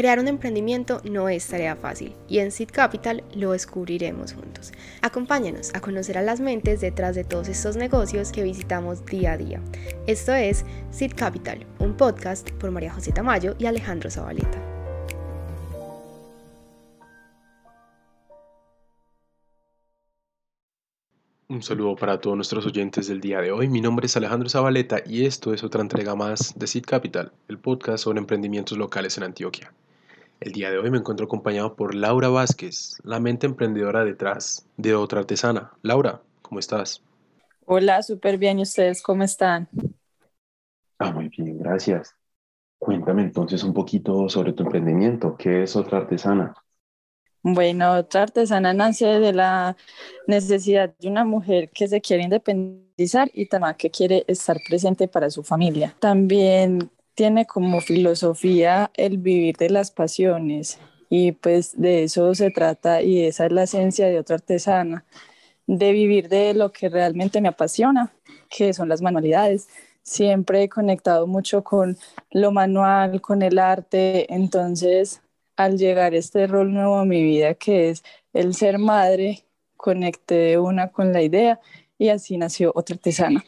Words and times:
Crear 0.00 0.18
un 0.18 0.28
emprendimiento 0.28 1.02
no 1.04 1.28
es 1.28 1.46
tarea 1.46 1.76
fácil 1.76 2.14
y 2.26 2.38
en 2.38 2.52
Seed 2.52 2.70
Capital 2.72 3.22
lo 3.34 3.52
descubriremos 3.52 4.32
juntos. 4.32 4.72
Acompáñanos 5.02 5.74
a 5.74 5.82
conocer 5.82 6.16
a 6.16 6.22
las 6.22 6.40
mentes 6.40 6.80
detrás 6.80 7.14
de 7.14 7.22
todos 7.22 7.48
estos 7.48 7.76
negocios 7.76 8.32
que 8.32 8.42
visitamos 8.42 9.04
día 9.04 9.32
a 9.32 9.36
día. 9.36 9.60
Esto 10.06 10.32
es 10.32 10.64
Seed 10.90 11.12
Capital, 11.14 11.66
un 11.80 11.98
podcast 11.98 12.50
por 12.52 12.70
María 12.70 12.94
José 12.94 13.12
Tamayo 13.12 13.56
y 13.58 13.66
Alejandro 13.66 14.10
Zabaleta. 14.10 14.58
Un 21.48 21.62
saludo 21.62 21.94
para 21.94 22.18
todos 22.22 22.36
nuestros 22.36 22.64
oyentes 22.64 23.06
del 23.08 23.20
día 23.20 23.42
de 23.42 23.52
hoy. 23.52 23.68
Mi 23.68 23.82
nombre 23.82 24.06
es 24.06 24.16
Alejandro 24.16 24.48
Zabaleta 24.48 25.02
y 25.04 25.26
esto 25.26 25.52
es 25.52 25.62
otra 25.62 25.82
entrega 25.82 26.14
más 26.14 26.58
de 26.58 26.66
Seed 26.66 26.84
Capital, 26.86 27.32
el 27.48 27.58
podcast 27.58 28.04
sobre 28.04 28.18
emprendimientos 28.18 28.78
locales 28.78 29.18
en 29.18 29.24
Antioquia. 29.24 29.74
El 30.40 30.52
día 30.52 30.70
de 30.70 30.78
hoy 30.78 30.90
me 30.90 30.96
encuentro 30.96 31.26
acompañado 31.26 31.76
por 31.76 31.94
Laura 31.94 32.30
Vázquez, 32.30 32.96
la 33.04 33.20
mente 33.20 33.46
emprendedora 33.46 34.04
detrás 34.04 34.66
de 34.78 34.94
otra 34.94 35.20
artesana. 35.20 35.72
Laura, 35.82 36.22
¿cómo 36.40 36.58
estás? 36.58 37.02
Hola, 37.66 38.02
súper 38.02 38.38
bien. 38.38 38.58
¿Y 38.58 38.62
ustedes 38.62 39.02
cómo 39.02 39.22
están? 39.22 39.68
Ah, 40.98 41.12
muy 41.12 41.28
bien, 41.28 41.58
gracias. 41.58 42.16
Cuéntame 42.78 43.20
entonces 43.20 43.62
un 43.62 43.74
poquito 43.74 44.30
sobre 44.30 44.54
tu 44.54 44.62
emprendimiento. 44.62 45.36
¿Qué 45.36 45.64
es 45.64 45.76
otra 45.76 45.98
artesana? 45.98 46.54
Bueno, 47.42 47.92
otra 47.92 48.22
artesana 48.22 48.72
nace 48.72 49.06
de 49.06 49.34
la 49.34 49.76
necesidad 50.26 50.94
de 50.98 51.08
una 51.08 51.26
mujer 51.26 51.68
que 51.68 51.86
se 51.86 52.00
quiere 52.00 52.22
independizar 52.22 53.30
y 53.34 53.46
también 53.46 53.74
que 53.74 53.90
quiere 53.90 54.24
estar 54.26 54.56
presente 54.66 55.06
para 55.06 55.28
su 55.28 55.42
familia. 55.42 55.94
También 56.00 56.90
tiene 57.14 57.46
como 57.46 57.80
filosofía 57.80 58.90
el 58.94 59.18
vivir 59.18 59.56
de 59.56 59.70
las 59.70 59.90
pasiones 59.90 60.78
y 61.10 61.32
pues 61.32 61.78
de 61.80 62.04
eso 62.04 62.34
se 62.34 62.50
trata 62.50 63.02
y 63.02 63.24
esa 63.24 63.46
es 63.46 63.52
la 63.52 63.64
esencia 63.64 64.06
de 64.06 64.18
otra 64.18 64.36
artesana, 64.36 65.04
de 65.66 65.92
vivir 65.92 66.28
de 66.28 66.54
lo 66.54 66.72
que 66.72 66.88
realmente 66.88 67.40
me 67.40 67.48
apasiona, 67.48 68.12
que 68.48 68.72
son 68.74 68.88
las 68.88 69.02
manualidades. 69.02 69.68
Siempre 70.02 70.62
he 70.64 70.68
conectado 70.68 71.26
mucho 71.26 71.64
con 71.64 71.98
lo 72.30 72.52
manual, 72.52 73.20
con 73.20 73.42
el 73.42 73.58
arte, 73.58 74.32
entonces 74.32 75.22
al 75.56 75.76
llegar 75.78 76.14
este 76.14 76.46
rol 76.46 76.72
nuevo 76.72 76.96
a 76.96 77.04
mi 77.04 77.22
vida, 77.22 77.54
que 77.54 77.90
es 77.90 78.02
el 78.32 78.54
ser 78.54 78.78
madre, 78.78 79.44
conecté 79.76 80.58
una 80.58 80.88
con 80.92 81.12
la 81.12 81.22
idea 81.22 81.60
y 81.98 82.08
así 82.10 82.38
nació 82.38 82.72
otra 82.74 82.94
artesana. 82.94 83.44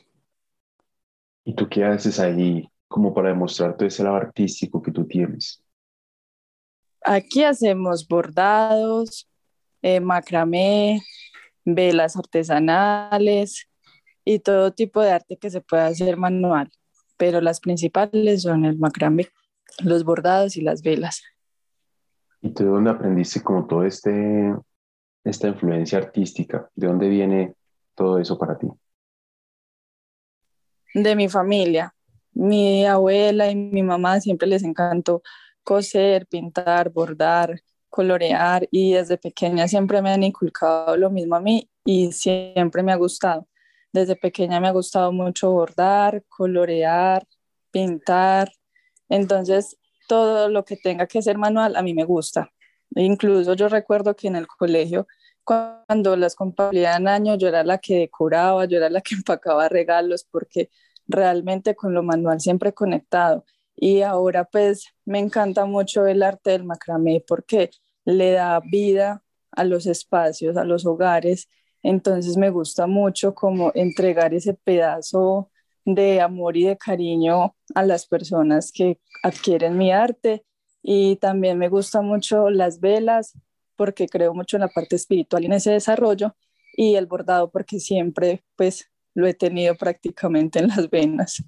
¿Y 1.45 1.55
tú 1.55 1.69
qué 1.69 1.85
haces 1.85 2.21
ahí 2.21 2.72
como 2.93 3.13
para 3.13 3.31
demostrar 3.31 3.77
todo 3.77 3.89
ese 3.89 4.05
lado 4.05 4.17
artístico 4.17 4.81
que 4.81 4.93
tú 4.93 5.07
tienes? 5.07 5.65
Aquí 7.05 7.43
hacemos 7.43 8.07
bordados, 8.07 9.29
eh, 9.83 9.99
macramé, 9.99 11.01
velas 11.65 12.17
artesanales 12.17 13.69
y 14.25 14.39
todo 14.39 14.73
tipo 14.73 15.01
de 15.01 15.11
arte 15.11 15.37
que 15.37 15.51
se 15.51 15.61
pueda 15.61 15.87
hacer 15.87 16.17
manual, 16.17 16.71
pero 17.17 17.41
las 17.41 17.59
principales 17.59 18.43
son 18.43 18.65
el 18.65 18.79
macramé, 18.79 19.29
los 19.83 20.05
bordados 20.05 20.57
y 20.57 20.61
las 20.61 20.83
velas. 20.83 21.23
¿Y 22.41 22.51
tú 22.51 22.65
de 22.65 22.71
dónde 22.71 22.91
aprendiste 22.91 23.43
como 23.43 23.67
todo 23.67 23.85
este, 23.85 24.55
esta 25.25 25.49
influencia 25.49 25.99
artística? 25.99 26.71
¿De 26.75 26.87
dónde 26.87 27.09
viene 27.09 27.55
todo 27.95 28.19
eso 28.19 28.39
para 28.39 28.59
ti? 28.59 28.69
De 30.95 31.17
mi 31.17 31.29
familia. 31.29 31.95
Mi 32.33 32.87
abuela 32.87 33.51
y 33.51 33.57
mi 33.57 33.83
mamá 33.83 34.21
siempre 34.21 34.49
les 34.49 34.63
encantó 34.65 35.23
coser, 35.63 36.27
pintar, 36.27 36.91
bordar, 36.91 37.63
colorear 37.89 38.67
y 38.71 38.93
desde 38.93 39.19
pequeña 39.19 39.69
siempre 39.69 40.03
me 40.03 40.11
han 40.11 40.23
inculcado 40.23 40.97
lo 40.97 41.11
mismo 41.11 41.37
a 41.37 41.41
mí 41.41 41.71
y 41.85 42.13
siempre 42.13 42.83
me 42.83 42.93
ha 42.93 42.97
gustado. 42.97 43.47
Desde 43.93 44.17
pequeña 44.17 44.61
me 44.61 44.69
ha 44.69 44.73
gustado 44.73 45.13
mucho 45.13 45.51
bordar, 45.53 46.25
colorear, 46.29 47.27
pintar. 47.71 48.51
Entonces 49.09 49.79
todo 50.09 50.49
lo 50.49 50.65
que 50.65 50.77
tenga 50.77 51.07
que 51.07 51.23
ser 51.23 51.39
manual 51.39 51.77
a 51.77 51.83
mí 51.83 51.95
me 51.95 52.05
gusta. 52.05 52.51
Incluso 52.95 53.55
yo 53.55 53.69
recuerdo 53.69 54.15
que 54.17 54.29
en 54.29 54.37
el 54.37 54.47
colegio, 54.47 55.07
cuando 55.45 56.17
las 56.17 56.35
compartían 56.35 57.09
año, 57.09 57.37
yo 57.37 57.49
era 57.49 57.65
la 57.65 57.79
que 57.79 57.97
decoraba, 57.97 58.65
yo 58.67 58.77
era 58.79 58.91
la 58.91 59.01
que 59.01 59.15
empacaba 59.17 59.69
regalos, 59.69 60.25
porque 60.31 60.71
realmente 61.09 61.75
con 61.75 61.95
lo 61.95 62.03
manual 62.03 62.41
siempre 62.41 62.73
conectado. 62.73 63.45
Y 63.77 64.03
ahora 64.03 64.45
pues 64.45 64.87
me 65.05 65.19
encanta 65.19 65.65
mucho 65.67 66.07
el 66.07 66.23
arte 66.23 66.51
del 66.51 66.65
macramé 66.65 67.25
porque 67.27 67.71
le 68.05 68.33
da 68.33 68.61
vida 68.61 69.23
a 69.51 69.65
los 69.65 69.87
espacios, 69.87 70.57
a 70.57 70.65
los 70.65 70.87
hogares. 70.87 71.49
Entonces 71.83 72.37
me 72.37 72.51
gusta 72.51 72.87
mucho 72.87 73.35
como 73.35 73.73
entregar 73.75 74.35
ese 74.35 74.55
pedazo 74.55 75.51
de 75.85 76.21
amor 76.21 76.57
y 76.57 76.65
de 76.65 76.77
cariño 76.77 77.57
a 77.75 77.85
las 77.85 78.07
personas 78.07 78.71
que 78.73 79.01
adquieren 79.23 79.77
mi 79.77 79.93
arte 79.93 80.45
y 80.83 81.17
también 81.17 81.59
me 81.59 81.69
gustan 81.69 82.07
mucho 82.07 82.51
las 82.51 82.81
velas 82.81 83.39
porque 83.77 84.09
creo 84.09 84.35
mucho 84.35 84.57
en 84.57 84.63
la 84.63 84.69
parte 84.69 84.97
espiritual 84.97 85.43
y 85.43 85.47
en 85.47 85.55
ese 85.55 85.73
desarrollo 85.73 86.37
y 86.77 86.95
el 86.97 87.07
bordado 87.07 87.51
porque 87.51 87.81
siempre 87.81 88.45
pues 88.57 88.92
lo 89.15 89.27
he 89.27 89.35
tenido 89.35 89.75
prácticamente 89.75 90.59
en 90.59 90.69
las 90.69 90.89
venas. 90.91 91.45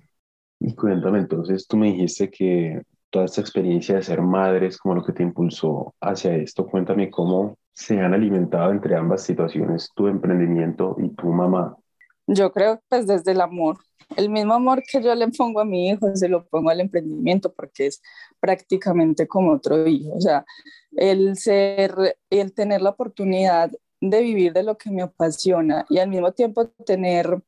Y 0.61 0.75
cuéntame 0.75 1.19
entonces, 1.19 1.67
tú 1.67 1.77
me 1.77 1.89
dijiste 1.89 2.31
que 2.31 2.83
toda 3.11 3.27
esta 3.27 3.41
experiencia 3.41 3.97
de 3.97 4.03
ser 4.03 4.23
madre 4.23 4.67
es 4.67 4.79
como 4.79 4.95
lo 4.95 5.05
que 5.05 5.13
te 5.13 5.23
impulsó 5.23 5.95
hacia 6.01 6.35
esto. 6.35 6.67
Cuéntame 6.67 7.11
cómo 7.11 7.59
se 7.73 8.01
han 8.01 8.15
alimentado 8.15 8.71
entre 8.73 8.97
ambas 8.97 9.23
situaciones, 9.23 9.91
tu 9.95 10.09
emprendimiento 10.09 10.97
y 10.99 11.11
tu 11.11 11.27
mamá. 11.29 11.77
Yo 12.27 12.51
creo 12.53 12.81
pues 12.89 13.07
desde 13.07 13.33
el 13.33 13.41
amor, 13.41 13.79
el 14.17 14.31
mismo 14.31 14.55
amor 14.55 14.83
que 14.91 15.03
yo 15.03 15.15
le 15.15 15.29
pongo 15.29 15.61
a 15.61 15.65
mi 15.65 15.91
hijo, 15.91 16.15
se 16.15 16.29
lo 16.29 16.47
pongo 16.47 16.71
al 16.71 16.81
emprendimiento 16.81 17.53
porque 17.53 17.87
es 17.87 18.03
prácticamente 18.41 19.27
como 19.27 19.53
otro 19.53 19.87
hijo. 19.87 20.15
O 20.15 20.21
sea, 20.21 20.45
el 20.93 21.37
ser, 21.37 22.17
el 22.31 22.55
tener 22.55 22.81
la 22.81 22.91
oportunidad 22.91 23.71
de 24.01 24.21
vivir 24.21 24.53
de 24.53 24.63
lo 24.63 24.77
que 24.77 24.91
me 24.91 25.03
apasiona 25.03 25.85
y 25.89 25.99
al 25.99 26.09
mismo 26.09 26.33
tiempo 26.33 26.69
tener 26.87 27.43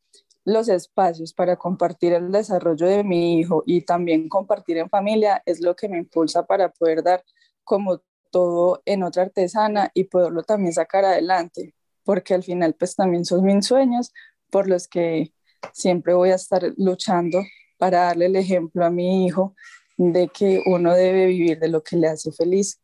los 0.46 0.68
espacios 0.68 1.34
para 1.34 1.56
compartir 1.56 2.12
el 2.12 2.30
desarrollo 2.30 2.86
de 2.86 3.02
mi 3.02 3.40
hijo 3.40 3.64
y 3.66 3.82
también 3.82 4.28
compartir 4.28 4.78
en 4.78 4.88
familia 4.88 5.42
es 5.44 5.60
lo 5.60 5.74
que 5.74 5.88
me 5.88 5.98
impulsa 5.98 6.46
para 6.46 6.70
poder 6.70 7.02
dar 7.02 7.24
como 7.64 8.00
todo 8.30 8.80
en 8.84 9.02
otra 9.02 9.24
artesana 9.24 9.90
y 9.92 10.04
poderlo 10.04 10.44
también 10.44 10.72
sacar 10.72 11.04
adelante, 11.04 11.74
porque 12.04 12.32
al 12.32 12.44
final 12.44 12.74
pues 12.78 12.94
también 12.94 13.24
son 13.24 13.44
mis 13.44 13.66
sueños 13.66 14.12
por 14.48 14.68
los 14.68 14.86
que 14.86 15.32
siempre 15.72 16.14
voy 16.14 16.30
a 16.30 16.36
estar 16.36 16.62
luchando 16.76 17.42
para 17.76 18.02
darle 18.02 18.26
el 18.26 18.36
ejemplo 18.36 18.84
a 18.84 18.90
mi 18.90 19.26
hijo 19.26 19.56
de 19.96 20.28
que 20.28 20.62
uno 20.66 20.94
debe 20.94 21.26
vivir 21.26 21.58
de 21.58 21.68
lo 21.68 21.82
que 21.82 21.96
le 21.96 22.06
hace 22.06 22.30
feliz. 22.30 22.80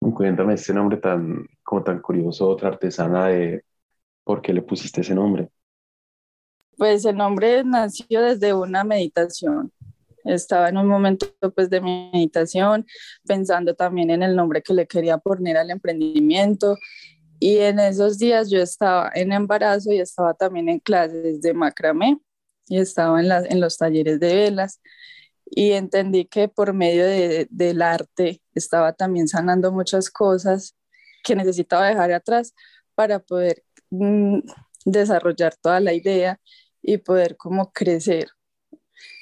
Cuéntame 0.00 0.54
este 0.54 0.74
nombre 0.74 0.96
tan, 0.96 1.46
como 1.62 1.84
tan 1.84 2.00
curioso, 2.00 2.48
otra 2.48 2.70
artesana 2.70 3.28
de 3.28 3.64
por 4.24 4.42
qué 4.42 4.52
le 4.52 4.62
pusiste 4.62 5.02
ese 5.02 5.14
nombre. 5.14 5.50
Pues 6.80 7.04
el 7.04 7.18
nombre 7.18 7.62
nació 7.62 8.22
desde 8.22 8.54
una 8.54 8.84
meditación. 8.84 9.70
Estaba 10.24 10.70
en 10.70 10.78
un 10.78 10.88
momento 10.88 11.26
pues 11.54 11.68
de 11.68 11.82
meditación, 11.82 12.86
pensando 13.26 13.74
también 13.74 14.08
en 14.08 14.22
el 14.22 14.34
nombre 14.34 14.62
que 14.62 14.72
le 14.72 14.86
quería 14.86 15.18
poner 15.18 15.58
al 15.58 15.70
emprendimiento 15.70 16.78
y 17.38 17.58
en 17.58 17.80
esos 17.80 18.16
días 18.16 18.48
yo 18.48 18.62
estaba 18.62 19.12
en 19.14 19.30
embarazo 19.30 19.92
y 19.92 19.98
estaba 20.00 20.32
también 20.32 20.70
en 20.70 20.78
clases 20.78 21.42
de 21.42 21.52
macramé 21.52 22.18
y 22.66 22.78
estaba 22.78 23.20
en, 23.20 23.60
los 23.60 23.76
talleres 23.76 24.18
de 24.18 24.34
velas 24.34 24.80
y 25.44 25.72
entendí 25.72 26.24
que 26.24 26.48
por 26.48 26.72
medio 26.72 27.04
de, 27.04 27.46
del 27.50 27.82
arte 27.82 28.40
estaba 28.54 28.94
también 28.94 29.28
sanando 29.28 29.70
muchas 29.70 30.08
cosas 30.08 30.74
que 31.24 31.36
necesitaba 31.36 31.88
dejar 31.88 32.10
atrás 32.12 32.54
para 32.94 33.18
poder 33.18 33.64
mm, 33.90 34.38
desarrollar 34.86 35.54
toda 35.60 35.78
la 35.80 35.92
idea 35.92 36.40
y 36.82 36.98
poder 36.98 37.36
como 37.36 37.72
crecer. 37.72 38.28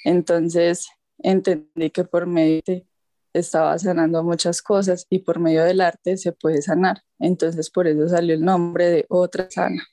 Entonces 0.04 0.88
entendí 1.18 1.90
que 1.90 2.04
por 2.04 2.26
medio 2.26 2.62
de 2.66 2.86
estaba 3.32 3.78
sanando 3.78 4.22
muchas 4.22 4.62
cosas 4.62 5.06
y 5.10 5.20
por 5.20 5.38
medio 5.38 5.64
del 5.64 5.80
arte 5.80 6.16
se 6.16 6.32
puede 6.32 6.62
sanar. 6.62 7.02
Entonces 7.18 7.70
por 7.70 7.86
eso 7.86 8.08
salió 8.08 8.34
el 8.34 8.44
nombre 8.44 8.90
de 8.90 9.06
Otra 9.08 9.50
Sana. 9.50 9.86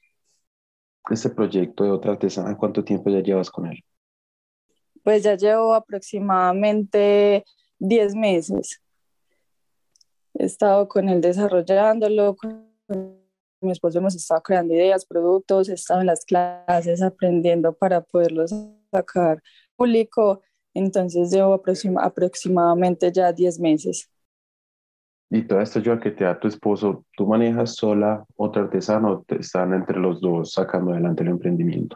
Este 1.10 1.30
proyecto 1.30 1.84
de 1.84 1.92
Otra 1.92 2.14
Artesana, 2.14 2.58
¿cuánto 2.58 2.84
tiempo 2.84 3.10
ya 3.10 3.20
llevas 3.20 3.52
con 3.52 3.68
él? 3.68 3.84
Pues 5.04 5.24
ya 5.24 5.36
llevo 5.36 5.76
aproximadamente 5.76 7.46
10 7.78 8.16
meses. 8.16 8.82
He 10.34 10.46
estado 10.46 10.88
con 10.88 11.08
él 11.10 11.22
desarrollándolo, 11.22 12.36
con 12.36 13.25
mi 13.66 13.72
esposo 13.72 14.00
hemos 14.00 14.16
estado 14.16 14.42
creando 14.42 14.74
ideas, 14.74 15.06
productos, 15.06 15.70
he 15.70 15.74
estado 15.74 16.02
en 16.02 16.08
las 16.08 16.24
clases 16.26 17.02
aprendiendo 17.02 17.74
para 17.74 18.02
poderlos 18.02 18.54
sacar 18.92 19.42
público 19.76 20.42
entonces 20.76 21.32
llevo 21.32 21.54
aproximadamente 22.00 23.12
ya 23.12 23.32
10 23.32 23.60
meses. 23.60 24.12
Y 25.32 25.48
toda 25.48 25.64
esta 25.64 25.80
ayuda 25.80 26.00
que 26.00 26.12
te 26.12 26.26
da 26.26 26.40
tu 26.40 26.48
esposo, 26.48 27.06
¿tú 27.16 27.26
manejas 27.26 27.76
sola 27.76 28.26
otra 28.36 28.64
artesana 28.64 29.10
o 29.10 29.24
te 29.24 29.40
están 29.40 29.74
entre 29.74 29.98
los 29.98 30.22
dos 30.22 30.52
sacando 30.52 30.92
adelante 30.92 31.24
el 31.24 31.30
emprendimiento? 31.30 31.96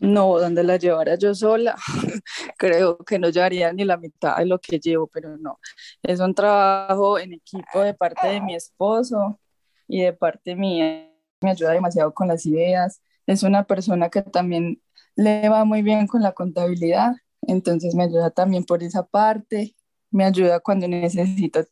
No, 0.00 0.38
donde 0.38 0.64
la 0.64 0.76
llevara 0.76 1.14
yo 1.14 1.34
sola, 1.34 1.76
creo 2.58 2.98
que 2.98 3.20
no 3.20 3.30
llevaría 3.30 3.72
ni 3.72 3.84
la 3.84 3.96
mitad 3.96 4.36
de 4.36 4.46
lo 4.46 4.58
que 4.58 4.80
llevo, 4.80 5.06
pero 5.06 5.38
no. 5.38 5.60
Es 6.02 6.18
un 6.18 6.34
trabajo 6.34 7.20
en 7.20 7.34
equipo 7.34 7.80
de 7.80 7.94
parte 7.94 8.26
de 8.26 8.40
mi 8.40 8.56
esposo 8.56 9.38
y 9.92 10.02
de 10.02 10.12
parte 10.12 10.56
mía. 10.56 11.08
Me 11.40 11.50
ayuda 11.50 11.72
demasiado 11.72 12.14
con 12.14 12.28
las 12.28 12.46
ideas. 12.46 13.02
Es 13.26 13.42
una 13.42 13.64
persona 13.64 14.08
que 14.08 14.22
también 14.22 14.80
le 15.16 15.48
va 15.48 15.64
muy 15.64 15.82
bien 15.82 16.06
con 16.06 16.22
la 16.22 16.32
contabilidad, 16.32 17.12
entonces 17.42 17.94
me 17.94 18.04
ayuda 18.04 18.30
también 18.30 18.64
por 18.64 18.82
esa 18.82 19.04
parte. 19.04 19.74
Me 20.10 20.24
ayuda 20.24 20.60
cuando 20.60 20.88
necesito 20.88 21.64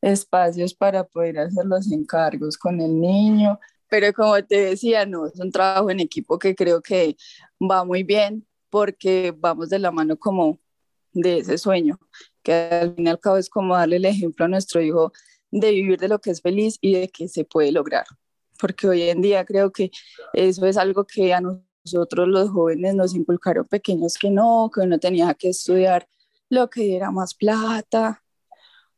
espacios 0.00 0.74
para 0.74 1.04
poder 1.04 1.38
hacer 1.38 1.64
los 1.66 1.90
encargos 1.92 2.56
con 2.56 2.80
el 2.80 3.00
niño 3.00 3.58
pero 3.90 4.12
como 4.14 4.42
te 4.44 4.56
decía, 4.66 5.04
no, 5.04 5.26
es 5.26 5.38
un 5.40 5.50
trabajo 5.50 5.90
en 5.90 6.00
equipo 6.00 6.38
que 6.38 6.54
creo 6.54 6.80
que 6.80 7.16
va 7.60 7.84
muy 7.84 8.04
bien 8.04 8.46
porque 8.70 9.34
vamos 9.36 9.68
de 9.68 9.80
la 9.80 9.90
mano 9.90 10.16
como 10.16 10.60
de 11.12 11.38
ese 11.38 11.58
sueño, 11.58 11.98
que 12.42 12.52
al 12.52 12.94
fin 12.94 13.06
y 13.08 13.10
al 13.10 13.18
cabo 13.20 13.36
es 13.36 13.50
como 13.50 13.74
darle 13.76 13.96
el 13.96 14.04
ejemplo 14.04 14.44
a 14.44 14.48
nuestro 14.48 14.80
hijo 14.80 15.12
de 15.50 15.70
vivir 15.72 15.98
de 15.98 16.08
lo 16.08 16.20
que 16.20 16.30
es 16.30 16.40
feliz 16.40 16.78
y 16.80 16.94
de 16.94 17.08
que 17.08 17.28
se 17.28 17.44
puede 17.44 17.72
lograr. 17.72 18.06
Porque 18.58 18.88
hoy 18.88 19.02
en 19.02 19.22
día 19.22 19.44
creo 19.44 19.72
que 19.72 19.90
eso 20.32 20.66
es 20.66 20.76
algo 20.76 21.04
que 21.04 21.32
a 21.34 21.40
nosotros 21.40 22.28
los 22.28 22.50
jóvenes 22.50 22.94
nos 22.94 23.14
inculcaron 23.14 23.66
pequeños 23.66 24.18
que 24.18 24.30
no, 24.30 24.70
que 24.72 24.80
uno 24.80 24.98
tenía 24.98 25.34
que 25.34 25.48
estudiar 25.48 26.08
lo 26.48 26.68
que 26.68 26.82
diera 26.82 27.10
más 27.10 27.34
plata 27.34 28.22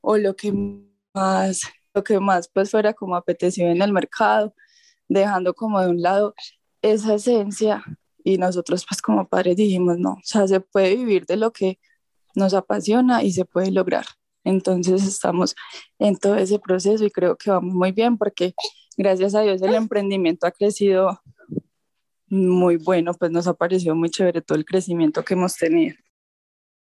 o 0.00 0.16
lo 0.16 0.34
que 0.34 0.52
más, 1.14 1.62
lo 1.94 2.02
que 2.02 2.18
más 2.18 2.48
pues 2.48 2.70
fuera 2.70 2.92
como 2.94 3.14
apetecido 3.16 3.68
en 3.68 3.82
el 3.82 3.92
mercado 3.92 4.54
dejando 5.12 5.54
como 5.54 5.80
de 5.80 5.88
un 5.88 6.02
lado 6.02 6.34
esa 6.80 7.14
esencia 7.14 7.84
y 8.24 8.38
nosotros 8.38 8.84
pues 8.88 9.02
como 9.02 9.28
padres 9.28 9.56
dijimos, 9.56 9.98
no, 9.98 10.12
o 10.12 10.20
sea, 10.22 10.46
se 10.46 10.60
puede 10.60 10.96
vivir 10.96 11.26
de 11.26 11.36
lo 11.36 11.52
que 11.52 11.78
nos 12.34 12.54
apasiona 12.54 13.22
y 13.22 13.32
se 13.32 13.44
puede 13.44 13.70
lograr. 13.70 14.06
Entonces 14.44 15.06
estamos 15.06 15.54
en 15.98 16.16
todo 16.16 16.36
ese 16.36 16.58
proceso 16.58 17.04
y 17.04 17.10
creo 17.10 17.36
que 17.36 17.50
vamos 17.50 17.74
muy 17.74 17.92
bien 17.92 18.18
porque 18.18 18.54
gracias 18.96 19.34
a 19.34 19.42
Dios 19.42 19.62
el 19.62 19.74
emprendimiento 19.74 20.46
ha 20.46 20.50
crecido 20.50 21.20
muy 22.26 22.76
bueno, 22.76 23.12
pues 23.14 23.30
nos 23.30 23.46
ha 23.46 23.54
parecido 23.54 23.94
muy 23.94 24.10
chévere 24.10 24.40
todo 24.40 24.56
el 24.56 24.64
crecimiento 24.64 25.22
que 25.22 25.34
hemos 25.34 25.56
tenido. 25.56 25.96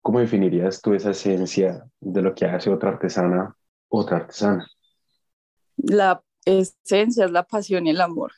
¿Cómo 0.01 0.19
definirías 0.19 0.81
tú 0.81 0.93
esa 0.93 1.11
esencia 1.11 1.85
de 1.99 2.21
lo 2.21 2.33
que 2.33 2.45
hace 2.45 2.69
otra 2.69 2.89
artesana, 2.89 3.55
otra 3.89 4.17
artesana? 4.17 4.65
La 5.75 6.23
esencia 6.45 7.25
es 7.25 7.31
la 7.31 7.43
pasión 7.43 7.85
y 7.85 7.91
el 7.91 8.01
amor. 8.01 8.31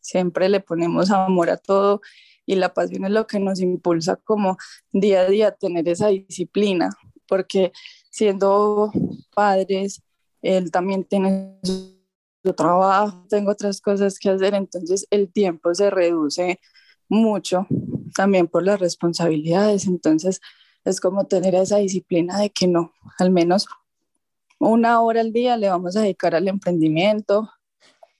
Siempre 0.00 0.48
le 0.48 0.60
ponemos 0.60 1.10
amor 1.10 1.50
a 1.50 1.56
todo 1.56 2.00
y 2.46 2.56
la 2.56 2.74
pasión 2.74 3.04
es 3.04 3.10
lo 3.10 3.26
que 3.26 3.38
nos 3.38 3.60
impulsa 3.60 4.16
como 4.16 4.56
día 4.90 5.22
a 5.22 5.26
día 5.26 5.48
a 5.48 5.52
tener 5.52 5.88
esa 5.88 6.08
disciplina, 6.08 6.90
porque 7.28 7.72
siendo 8.14 8.92
padres, 9.34 10.00
él 10.40 10.70
también 10.70 11.02
tiene 11.02 11.58
su 11.64 12.52
trabajo, 12.54 13.26
tengo 13.28 13.50
otras 13.50 13.80
cosas 13.80 14.20
que 14.20 14.30
hacer, 14.30 14.54
entonces 14.54 15.04
el 15.10 15.32
tiempo 15.32 15.74
se 15.74 15.90
reduce 15.90 16.60
mucho 17.08 17.66
también 18.14 18.46
por 18.46 18.62
las 18.62 18.78
responsabilidades, 18.78 19.88
entonces 19.88 20.40
es 20.84 21.00
como 21.00 21.26
tener 21.26 21.56
esa 21.56 21.78
disciplina 21.78 22.38
de 22.38 22.50
que 22.50 22.68
no, 22.68 22.92
al 23.18 23.32
menos 23.32 23.66
una 24.60 25.00
hora 25.00 25.20
al 25.20 25.32
día 25.32 25.56
le 25.56 25.68
vamos 25.68 25.96
a 25.96 26.02
dedicar 26.02 26.36
al 26.36 26.46
emprendimiento 26.46 27.50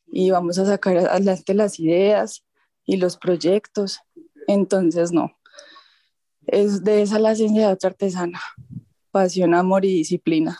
y 0.09 0.33
vamos 0.33 0.59
a 0.59 0.67
sacar 0.67 0.99
adelante 0.99 1.55
las 1.55 1.79
ideas 1.79 2.45
y 2.85 2.97
los 2.97 3.17
proyectos. 3.17 4.01
Entonces, 4.49 5.13
no, 5.13 5.31
es 6.49 6.83
de 6.83 7.03
esa 7.03 7.21
la 7.21 7.37
ciencia 7.37 7.69
de 7.69 7.73
otra 7.73 7.91
artesana, 7.91 8.41
pasión, 9.15 9.55
amor 9.55 9.85
y 9.85 9.99
disciplina, 9.99 10.59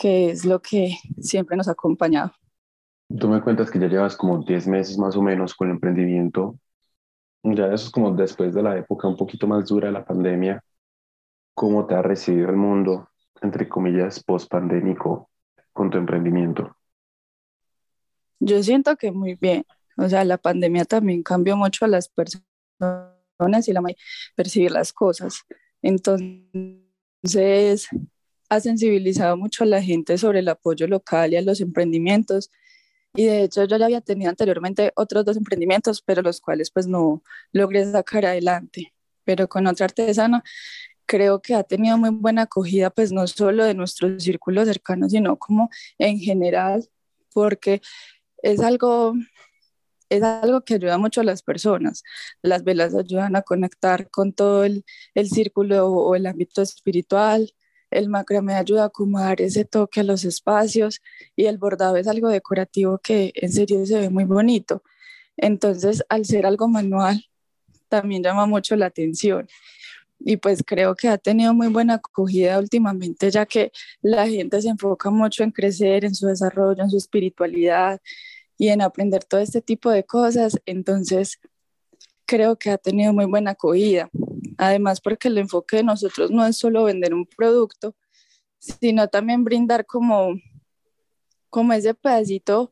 que 0.00 0.30
es 0.30 0.44
lo 0.44 0.62
que 0.62 0.96
siempre 1.20 1.56
nos 1.56 1.66
ha 1.66 1.72
acompañado. 1.72 2.32
Tú 3.18 3.28
me 3.28 3.42
cuentas 3.42 3.70
que 3.70 3.80
ya 3.80 3.88
llevas 3.88 4.16
como 4.16 4.44
10 4.44 4.68
meses 4.68 4.96
más 4.96 5.16
o 5.16 5.22
menos 5.22 5.54
con 5.54 5.68
el 5.68 5.74
emprendimiento. 5.74 6.56
Ya 7.42 7.66
eso 7.66 7.86
es 7.86 7.90
como 7.90 8.12
después 8.12 8.54
de 8.54 8.62
la 8.62 8.78
época 8.78 9.08
un 9.08 9.16
poquito 9.16 9.48
más 9.48 9.68
dura 9.68 9.88
de 9.88 9.92
la 9.92 10.04
pandemia. 10.04 10.62
¿Cómo 11.54 11.86
te 11.86 11.96
ha 11.96 12.02
recibido 12.02 12.48
el 12.50 12.56
mundo? 12.56 13.08
entre 13.42 13.68
comillas, 13.68 14.22
post-pandémico 14.22 15.28
con 15.72 15.90
tu 15.90 15.98
emprendimiento? 15.98 16.76
Yo 18.40 18.62
siento 18.62 18.96
que 18.96 19.12
muy 19.12 19.34
bien. 19.34 19.64
O 19.96 20.08
sea, 20.08 20.24
la 20.24 20.38
pandemia 20.38 20.84
también 20.84 21.22
cambió 21.22 21.56
mucho 21.56 21.84
a 21.84 21.88
las 21.88 22.08
personas 22.08 23.68
y 23.68 23.72
la 23.72 23.82
percibir 24.34 24.70
las 24.70 24.92
cosas. 24.92 25.42
Entonces, 25.82 26.40
ha 28.48 28.60
sensibilizado 28.60 29.36
mucho 29.36 29.64
a 29.64 29.66
la 29.66 29.82
gente 29.82 30.18
sobre 30.18 30.40
el 30.40 30.48
apoyo 30.48 30.86
local 30.86 31.32
y 31.32 31.36
a 31.36 31.42
los 31.42 31.60
emprendimientos. 31.60 32.50
Y 33.14 33.24
de 33.24 33.44
hecho, 33.44 33.64
yo 33.64 33.76
ya 33.76 33.86
había 33.86 34.00
tenido 34.00 34.30
anteriormente 34.30 34.92
otros 34.96 35.24
dos 35.24 35.36
emprendimientos, 35.36 36.02
pero 36.02 36.22
los 36.22 36.40
cuales 36.40 36.70
pues 36.70 36.86
no 36.86 37.22
logré 37.52 37.90
sacar 37.90 38.26
adelante. 38.26 38.94
Pero 39.24 39.48
con 39.48 39.66
otra 39.66 39.84
artesana 39.84 40.42
creo 41.06 41.42
que 41.42 41.54
ha 41.54 41.62
tenido 41.62 41.98
muy 41.98 42.10
buena 42.10 42.42
acogida, 42.42 42.90
pues 42.90 43.12
no 43.12 43.26
solo 43.26 43.64
de 43.64 43.74
nuestros 43.74 44.22
círculos 44.22 44.66
cercanos, 44.66 45.12
sino 45.12 45.38
como 45.38 45.68
en 45.98 46.18
general, 46.18 46.88
porque 47.34 47.82
es 48.38 48.60
algo, 48.60 49.14
es 50.16 50.22
algo 50.22 50.62
que 50.62 50.74
ayuda 50.74 50.98
mucho 50.98 51.20
a 51.20 51.24
las 51.24 51.42
personas. 51.42 52.02
Las 52.42 52.64
velas 52.64 52.94
ayudan 52.94 53.36
a 53.36 53.42
conectar 53.42 54.10
con 54.10 54.32
todo 54.32 54.64
el, 54.64 54.84
el 55.14 55.28
círculo 55.28 55.86
o 55.88 56.14
el 56.14 56.26
ámbito 56.26 56.62
espiritual. 56.62 57.52
El 57.90 58.08
macramé 58.08 58.54
ayuda 58.54 58.84
a 58.84 58.86
acomodar 58.86 59.40
ese 59.40 59.64
toque 59.64 60.00
a 60.00 60.04
los 60.04 60.24
espacios 60.24 61.00
y 61.36 61.46
el 61.46 61.58
bordado 61.58 61.96
es 61.96 62.08
algo 62.08 62.28
decorativo 62.28 62.98
que 62.98 63.32
en 63.34 63.52
serio 63.52 63.84
se 63.86 64.00
ve 64.00 64.10
muy 64.10 64.24
bonito. 64.24 64.82
Entonces, 65.36 66.04
al 66.08 66.24
ser 66.26 66.46
algo 66.46 66.68
manual, 66.68 67.24
también 67.88 68.22
llama 68.22 68.46
mucho 68.46 68.76
la 68.76 68.86
atención 68.86 69.48
y 70.24 70.36
pues 70.36 70.62
creo 70.64 70.94
que 70.94 71.08
ha 71.08 71.18
tenido 71.18 71.52
muy 71.54 71.68
buena 71.68 71.94
acogida 71.94 72.58
últimamente, 72.58 73.30
ya 73.30 73.46
que 73.46 73.72
la 74.02 74.26
gente 74.28 74.60
se 74.62 74.68
enfoca 74.68 75.10
mucho 75.10 75.42
en 75.42 75.50
crecer, 75.50 76.04
en 76.04 76.14
su 76.14 76.26
desarrollo, 76.26 76.82
en 76.82 76.90
su 76.90 76.96
espiritualidad 76.96 78.00
y 78.58 78.68
en 78.68 78.82
aprender 78.82 79.24
todo 79.24 79.40
este 79.40 79.60
tipo 79.62 79.90
de 79.90 80.04
cosas. 80.04 80.60
Entonces, 80.66 81.40
creo 82.26 82.56
que 82.56 82.70
ha 82.70 82.78
tenido 82.78 83.12
muy 83.12 83.26
buena 83.26 83.52
acogida. 83.52 84.10
Además, 84.58 85.00
porque 85.00 85.28
el 85.28 85.38
enfoque 85.38 85.78
de 85.78 85.84
nosotros 85.84 86.30
no 86.30 86.46
es 86.46 86.56
solo 86.56 86.84
vender 86.84 87.14
un 87.14 87.26
producto, 87.26 87.94
sino 88.58 89.08
también 89.08 89.44
brindar 89.44 89.86
como, 89.86 90.34
como 91.50 91.72
ese 91.72 91.94
pedacito 91.94 92.70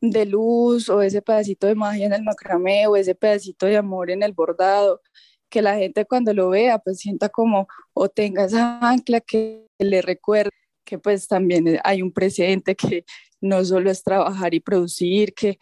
de 0.00 0.26
luz 0.26 0.88
o 0.88 1.00
ese 1.00 1.22
pedacito 1.22 1.66
de 1.66 1.76
magia 1.76 2.06
en 2.06 2.12
el 2.12 2.22
macramé 2.22 2.86
o 2.88 2.96
ese 2.96 3.14
pedacito 3.14 3.66
de 3.66 3.76
amor 3.76 4.10
en 4.10 4.22
el 4.22 4.32
bordado 4.32 5.00
que 5.48 5.62
la 5.62 5.76
gente 5.76 6.06
cuando 6.06 6.32
lo 6.34 6.48
vea 6.48 6.78
pues 6.78 6.98
sienta 6.98 7.28
como 7.28 7.68
o 7.92 8.08
tenga 8.08 8.44
esa 8.46 8.80
ancla 8.80 9.20
que 9.20 9.68
le 9.78 10.02
recuerde 10.02 10.50
que 10.84 10.98
pues 10.98 11.28
también 11.28 11.78
hay 11.84 12.02
un 12.02 12.12
presente 12.12 12.74
que 12.74 13.04
no 13.40 13.64
solo 13.64 13.90
es 13.90 14.02
trabajar 14.02 14.54
y 14.54 14.60
producir, 14.60 15.34
que 15.34 15.58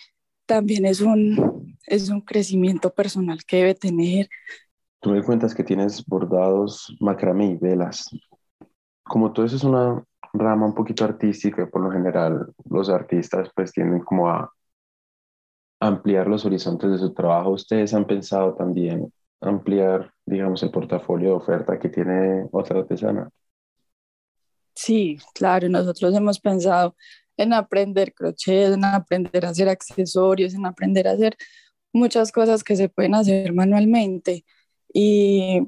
también 0.47 0.85
es 0.85 1.01
un, 1.01 1.77
es 1.87 2.11
un 2.11 2.21
crecimiento 2.21 2.93
personal 2.93 3.45
que 3.45 3.59
debe 3.59 3.75
tener. 3.75 4.29
Tú 5.01 5.11
me 5.11 5.23
cuentas 5.23 5.55
que 5.55 5.65
tienes 5.65 6.05
bordados, 6.05 6.95
macramé 7.01 7.53
y 7.53 7.57
velas. 7.57 8.11
Como 9.03 9.33
todo 9.33 9.47
eso 9.47 9.57
es 9.57 9.65
una 9.65 10.05
rama 10.33 10.67
un 10.67 10.75
poquito 10.75 11.05
artística, 11.05 11.69
por 11.69 11.83
lo 11.83 11.91
general 11.91 12.53
los 12.69 12.89
artistas 12.89 13.51
pues 13.55 13.73
tienden 13.73 14.01
como 14.01 14.29
a 14.29 14.53
ampliar 15.81 16.29
los 16.29 16.45
horizontes 16.45 16.91
de 16.91 16.99
su 16.99 17.15
trabajo. 17.15 17.51
¿Ustedes 17.51 17.95
han 17.95 18.07
pensado 18.07 18.55
también 18.55 19.11
ampliar, 19.41 20.13
digamos, 20.27 20.63
el 20.63 20.71
portafolio 20.71 21.31
de 21.31 21.37
oferta 21.37 21.79
que 21.79 21.89
tiene 21.89 22.47
otra 22.53 22.81
artesana. 22.81 23.31
Sí, 24.83 25.19
claro, 25.35 25.69
nosotros 25.69 26.15
hemos 26.15 26.41
pensado 26.41 26.97
en 27.37 27.53
aprender 27.53 28.15
crochet, 28.15 28.73
en 28.73 28.83
aprender 28.83 29.45
a 29.45 29.51
hacer 29.51 29.69
accesorios, 29.69 30.55
en 30.55 30.65
aprender 30.65 31.07
a 31.07 31.13
hacer 31.13 31.37
muchas 31.93 32.33
cosas 32.33 32.65
que 32.65 32.77
se 32.77 32.89
pueden 32.89 33.15
hacer 33.15 33.53
manualmente. 33.53 34.47
Y 34.91 35.61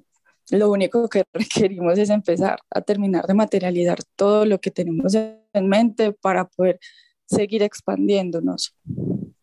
lo 0.51 0.71
único 0.71 1.11
que 1.11 1.25
requerimos 1.35 1.99
es 1.99 2.09
empezar 2.09 2.59
a 2.71 2.81
terminar 2.81 3.27
de 3.27 3.35
materializar 3.35 3.99
todo 4.17 4.47
lo 4.47 4.59
que 4.59 4.71
tenemos 4.71 5.15
en 5.15 5.69
mente 5.69 6.13
para 6.13 6.47
poder 6.49 6.81
seguir 7.27 7.63
expandiéndonos, 7.63 8.75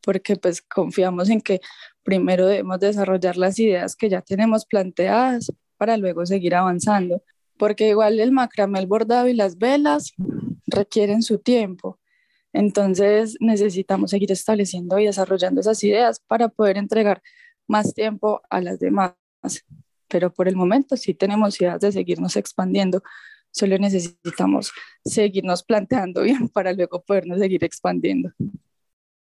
porque 0.02 0.36
pues 0.36 0.64
confiamos 0.64 1.30
en 1.30 1.42
que 1.42 1.62
primero 2.02 2.48
debemos 2.48 2.80
desarrollar 2.80 3.38
las 3.38 3.60
ideas 3.60 3.96
que 3.96 4.10
ya 4.10 4.22
tenemos 4.22 4.66
planteadas 4.66 5.52
para 5.78 5.96
luego 5.96 6.26
seguir 6.26 6.56
avanzando, 6.56 7.22
porque 7.60 7.90
igual 7.90 8.20
el 8.22 8.32
macramé, 8.32 8.80
el 8.80 8.88
bordado 8.88 9.28
y 9.28 9.34
las 9.34 9.58
velas 9.58 10.14
requieren 10.66 11.22
su 11.22 11.40
tiempo. 11.40 12.00
Entonces 12.54 13.36
necesitamos 13.42 14.12
seguir 14.12 14.32
estableciendo 14.32 14.98
y 14.98 15.06
desarrollando 15.06 15.60
esas 15.60 15.84
ideas 15.84 16.22
para 16.22 16.48
poder 16.48 16.78
entregar 16.78 17.22
más 17.68 17.94
tiempo 17.94 18.42
a 18.50 18.62
las 18.62 18.80
demás. 18.80 19.14
Pero 20.08 20.34
por 20.34 20.48
el 20.48 20.56
momento 20.56 20.96
sí 20.96 21.14
tenemos 21.14 21.60
ideas 21.60 21.82
de 21.82 21.92
seguirnos 21.92 22.38
expandiendo. 22.38 23.04
Solo 23.52 23.78
necesitamos 23.78 24.72
seguirnos 25.04 25.62
planteando 25.62 26.22
bien 26.24 26.48
para 26.48 26.72
luego 26.72 27.02
podernos 27.02 27.40
seguir 27.40 27.66
expandiendo. 27.66 28.32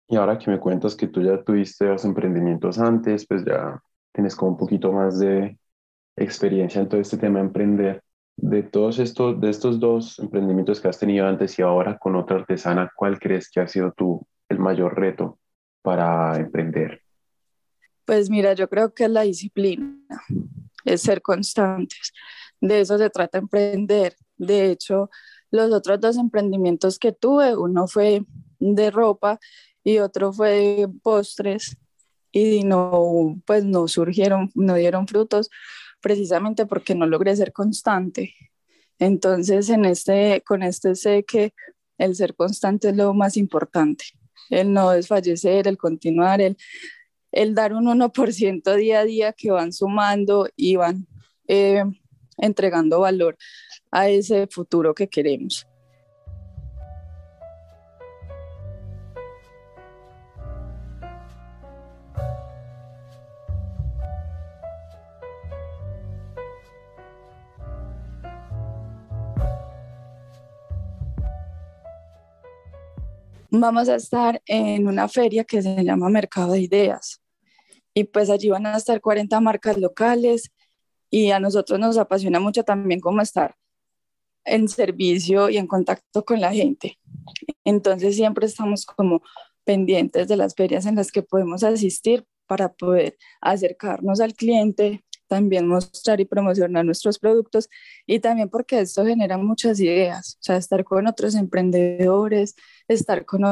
Y 0.08 0.16
ahora 0.16 0.40
que 0.40 0.50
me 0.50 0.60
cuentas 0.60 0.96
que 0.96 1.08
tú 1.08 1.22
ya 1.22 1.44
tuviste 1.44 1.86
los 1.86 2.06
emprendimientos 2.06 2.80
antes, 2.80 3.28
pues 3.28 3.44
ya 3.44 3.84
tienes 4.14 4.38
como 4.38 4.52
un 4.52 4.58
poquito 4.58 4.94
más 4.94 5.20
de 5.20 5.58
experiencia 6.16 6.82
en 6.82 6.88
todo 6.88 7.02
este 7.02 7.18
tema 7.18 7.40
de 7.40 7.46
emprender. 7.46 8.04
De 8.44 8.64
todos 8.64 8.98
estos, 8.98 9.40
de 9.40 9.52
estos 9.52 9.80
dos 9.80 10.18
emprendimientos 10.18 10.82
que 10.82 10.88
has 10.88 10.98
tenido 10.98 11.28
antes 11.28 11.60
y 11.60 11.62
ahora 11.62 12.00
con 12.00 12.16
otra 12.16 12.38
artesana, 12.38 12.92
¿cuál 12.96 13.20
crees 13.20 13.50
que 13.52 13.60
ha 13.60 13.68
sido 13.68 13.92
tu, 13.92 14.26
el 14.50 14.58
mayor 14.58 15.00
reto 15.00 15.38
para 15.84 16.36
emprender? 16.38 17.04
Pues 18.04 18.32
mira, 18.32 18.54
yo 18.54 18.68
creo 18.68 18.96
que 18.96 19.06
es 19.06 19.12
la 19.12 19.22
disciplina, 19.22 19.96
es 20.86 21.02
ser 21.02 21.22
constantes. 21.22 22.14
De 22.60 22.82
eso 22.82 22.98
se 22.98 23.12
trata 23.12 23.38
emprender. 23.38 24.16
De 24.38 24.72
hecho, 24.72 25.12
los 25.52 25.72
otros 25.72 26.00
dos 26.00 26.18
emprendimientos 26.18 26.98
que 26.98 27.12
tuve, 27.12 27.56
uno 27.56 27.88
fue 27.88 28.26
de 28.60 28.90
ropa 28.90 29.40
y 29.84 30.00
otro 30.00 30.34
fue 30.34 30.50
de 30.50 30.88
postres 31.04 31.78
y 32.32 32.64
no, 32.64 33.40
pues 33.46 33.64
no 33.66 33.88
surgieron, 33.88 34.50
no 34.56 34.74
dieron 34.74 35.08
frutos 35.08 35.52
precisamente 36.02 36.66
porque 36.66 36.96
no 36.96 37.06
logré 37.06 37.36
ser 37.36 37.54
constante. 37.54 38.34
Entonces, 39.00 39.70
en 39.70 39.86
este, 39.86 40.42
con 40.46 40.64
este 40.64 40.96
sé 40.96 41.24
que 41.24 41.54
el 41.98 42.16
ser 42.16 42.36
constante 42.36 42.90
es 42.90 42.96
lo 42.96 43.14
más 43.14 43.38
importante, 43.38 44.06
el 44.50 44.74
no 44.74 44.92
desfallecer, 44.92 45.68
el 45.68 45.78
continuar, 45.78 46.42
el, 46.42 46.58
el 47.32 47.56
dar 47.56 47.74
un 47.74 47.86
1% 47.86 48.76
día 48.76 49.00
a 49.00 49.06
día 49.06 49.34
que 49.34 49.52
van 49.52 49.72
sumando 49.72 50.50
y 50.56 50.76
van 50.76 51.08
eh, 51.48 51.84
entregando 52.38 53.00
valor 53.00 53.38
a 53.92 54.10
ese 54.10 54.48
futuro 54.48 54.94
que 54.94 55.08
queremos. 55.08 55.68
Vamos 73.52 73.90
a 73.90 73.96
estar 73.96 74.42
en 74.46 74.88
una 74.88 75.08
feria 75.08 75.44
que 75.44 75.62
se 75.62 75.84
llama 75.84 76.10
Mercado 76.10 76.54
de 76.54 76.62
Ideas. 76.62 77.22
Y 77.94 78.06
pues 78.06 78.30
allí 78.30 78.50
van 78.50 78.66
a 78.66 78.78
estar 78.78 79.02
40 79.02 79.40
marcas 79.42 79.78
locales 79.78 80.52
y 81.10 81.32
a 81.32 81.40
nosotros 81.40 81.78
nos 81.78 81.98
apasiona 81.98 82.40
mucho 82.40 82.64
también 82.64 83.02
cómo 83.02 83.22
estar 83.22 83.56
en 84.46 84.70
servicio 84.70 85.50
y 85.50 85.58
en 85.58 85.68
contacto 85.68 86.24
con 86.24 86.40
la 86.40 86.54
gente. 86.54 86.98
Entonces 87.66 88.16
siempre 88.16 88.46
estamos 88.46 88.86
como 88.86 89.22
pendientes 89.66 90.28
de 90.30 90.38
las 90.38 90.56
ferias 90.56 90.86
en 90.86 90.96
las 90.96 91.12
que 91.12 91.22
podemos 91.22 91.64
asistir 91.64 92.26
para 92.48 92.74
poder 92.74 93.18
acercarnos 93.42 94.22
al 94.22 94.34
cliente, 94.34 95.04
también 95.32 95.66
mostrar 95.66 96.20
y 96.20 96.26
promocionar 96.26 96.84
nuestros 96.84 97.18
productos 97.18 97.70
y 98.06 98.20
también 98.20 98.50
porque 98.50 98.82
esto 98.82 99.06
genera 99.06 99.38
muchas 99.38 99.80
ideas, 99.80 100.36
o 100.42 100.44
sea, 100.44 100.58
estar 100.58 100.84
con 100.84 101.08
otros 101.08 101.36
emprendedores, 101.36 102.54
estar 102.90 103.24
con 103.26 103.46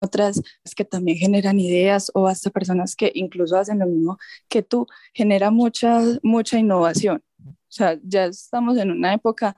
otras 0.00 0.42
que 0.76 0.84
también 0.84 1.18
generan 1.18 1.60
ideas 1.60 2.10
o 2.14 2.26
hasta 2.26 2.50
personas 2.50 2.96
que 2.96 3.12
incluso 3.14 3.56
hacen 3.56 3.78
lo 3.78 3.86
mismo 3.86 4.18
que 4.48 4.64
tú, 4.64 4.88
genera 5.14 5.52
mucha, 5.52 6.00
mucha 6.24 6.58
innovación. 6.58 7.22
O 7.46 7.52
sea, 7.68 7.96
ya 8.02 8.24
estamos 8.24 8.76
en 8.76 8.90
una 8.90 9.14
época 9.14 9.56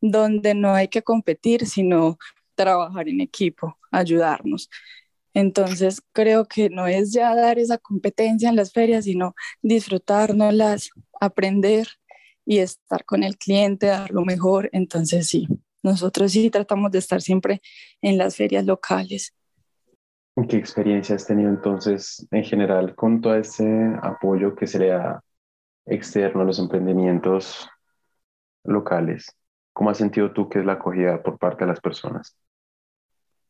donde 0.00 0.54
no 0.54 0.74
hay 0.74 0.88
que 0.88 1.02
competir, 1.02 1.64
sino 1.66 2.18
trabajar 2.56 3.08
en 3.08 3.20
equipo, 3.20 3.78
ayudarnos. 3.92 4.68
Entonces 5.34 6.00
creo 6.12 6.46
que 6.46 6.70
no 6.70 6.86
es 6.86 7.12
ya 7.12 7.34
dar 7.34 7.58
esa 7.58 7.76
competencia 7.76 8.48
en 8.48 8.56
las 8.56 8.72
ferias, 8.72 9.04
sino 9.04 9.34
disfrutárnoslas, 9.62 10.90
aprender 11.20 11.88
y 12.46 12.58
estar 12.58 13.04
con 13.04 13.24
el 13.24 13.36
cliente, 13.36 13.86
dar 13.86 14.12
lo 14.12 14.24
mejor. 14.24 14.70
Entonces 14.72 15.26
sí, 15.26 15.48
nosotros 15.82 16.30
sí 16.32 16.50
tratamos 16.50 16.92
de 16.92 17.00
estar 17.00 17.20
siempre 17.20 17.60
en 18.00 18.16
las 18.16 18.36
ferias 18.36 18.64
locales. 18.64 19.34
¿Qué 20.48 20.56
experiencia 20.56 21.16
has 21.16 21.26
tenido 21.26 21.50
entonces 21.50 22.26
en 22.30 22.44
general 22.44 22.94
con 22.94 23.20
todo 23.20 23.36
ese 23.36 23.66
apoyo 24.02 24.54
que 24.54 24.66
se 24.68 24.78
le 24.78 24.88
da 24.88 25.22
externo 25.86 26.42
a 26.42 26.44
los 26.44 26.60
emprendimientos 26.60 27.68
locales? 28.62 29.34
¿Cómo 29.72 29.90
has 29.90 29.98
sentido 29.98 30.32
tú 30.32 30.48
que 30.48 30.60
es 30.60 30.64
la 30.64 30.74
acogida 30.74 31.20
por 31.22 31.38
parte 31.38 31.64
de 31.64 31.70
las 31.70 31.80
personas? 31.80 32.36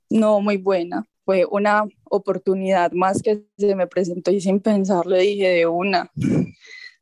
No, 0.08 0.40
muy 0.40 0.56
buena 0.56 1.06
fue 1.24 1.46
una 1.50 1.84
oportunidad 2.04 2.92
más 2.92 3.22
que 3.22 3.44
se 3.56 3.74
me 3.74 3.86
presentó 3.86 4.30
y 4.30 4.40
sin 4.40 4.60
pensarlo 4.60 5.16
dije 5.16 5.48
de 5.48 5.66
una, 5.66 6.10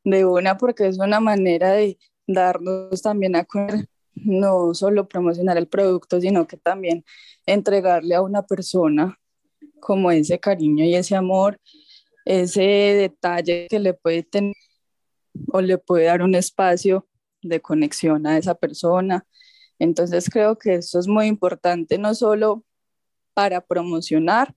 de 0.03 0.25
una 0.25 0.57
porque 0.57 0.87
es 0.87 0.97
una 0.97 1.19
manera 1.19 1.71
de 1.71 1.97
darnos 2.27 3.01
también 3.01 3.35
a 3.35 3.45
conocer, 3.45 3.87
no 4.15 4.73
solo 4.73 5.07
promocionar 5.07 5.57
el 5.57 5.67
producto, 5.67 6.21
sino 6.21 6.47
que 6.47 6.57
también 6.57 7.03
entregarle 7.45 8.15
a 8.15 8.21
una 8.21 8.45
persona 8.45 9.19
como 9.79 10.11
ese 10.11 10.39
cariño 10.39 10.85
y 10.85 10.95
ese 10.95 11.15
amor, 11.15 11.59
ese 12.25 12.61
detalle 12.61 13.67
que 13.69 13.79
le 13.79 13.93
puede 13.93 14.23
tener 14.23 14.55
o 15.51 15.61
le 15.61 15.77
puede 15.77 16.05
dar 16.05 16.21
un 16.21 16.35
espacio 16.35 17.07
de 17.41 17.59
conexión 17.59 18.25
a 18.27 18.37
esa 18.37 18.55
persona. 18.55 19.25
Entonces 19.79 20.29
creo 20.29 20.57
que 20.57 20.75
eso 20.75 20.99
es 20.99 21.07
muy 21.07 21.25
importante, 21.27 21.97
no 21.97 22.15
solo 22.15 22.63
para 23.33 23.61
promocionar, 23.61 24.55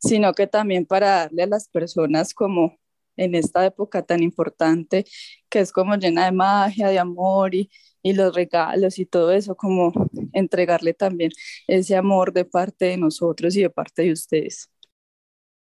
sino 0.00 0.32
que 0.34 0.46
también 0.46 0.86
para 0.86 1.08
darle 1.08 1.44
a 1.44 1.46
las 1.46 1.68
personas 1.68 2.34
como 2.34 2.78
en 3.16 3.34
esta 3.34 3.64
época 3.66 4.02
tan 4.02 4.22
importante, 4.22 5.04
que 5.48 5.60
es 5.60 5.72
como 5.72 5.96
llena 5.96 6.26
de 6.26 6.32
magia, 6.32 6.88
de 6.88 6.98
amor 6.98 7.54
y, 7.54 7.70
y 8.02 8.14
los 8.14 8.34
regalos 8.34 8.98
y 8.98 9.06
todo 9.06 9.32
eso, 9.32 9.56
como 9.56 9.92
entregarle 10.32 10.94
también 10.94 11.30
ese 11.68 11.96
amor 11.96 12.32
de 12.32 12.44
parte 12.44 12.86
de 12.86 12.96
nosotros 12.98 13.56
y 13.56 13.62
de 13.62 13.70
parte 13.70 14.02
de 14.02 14.12
ustedes. 14.12 14.70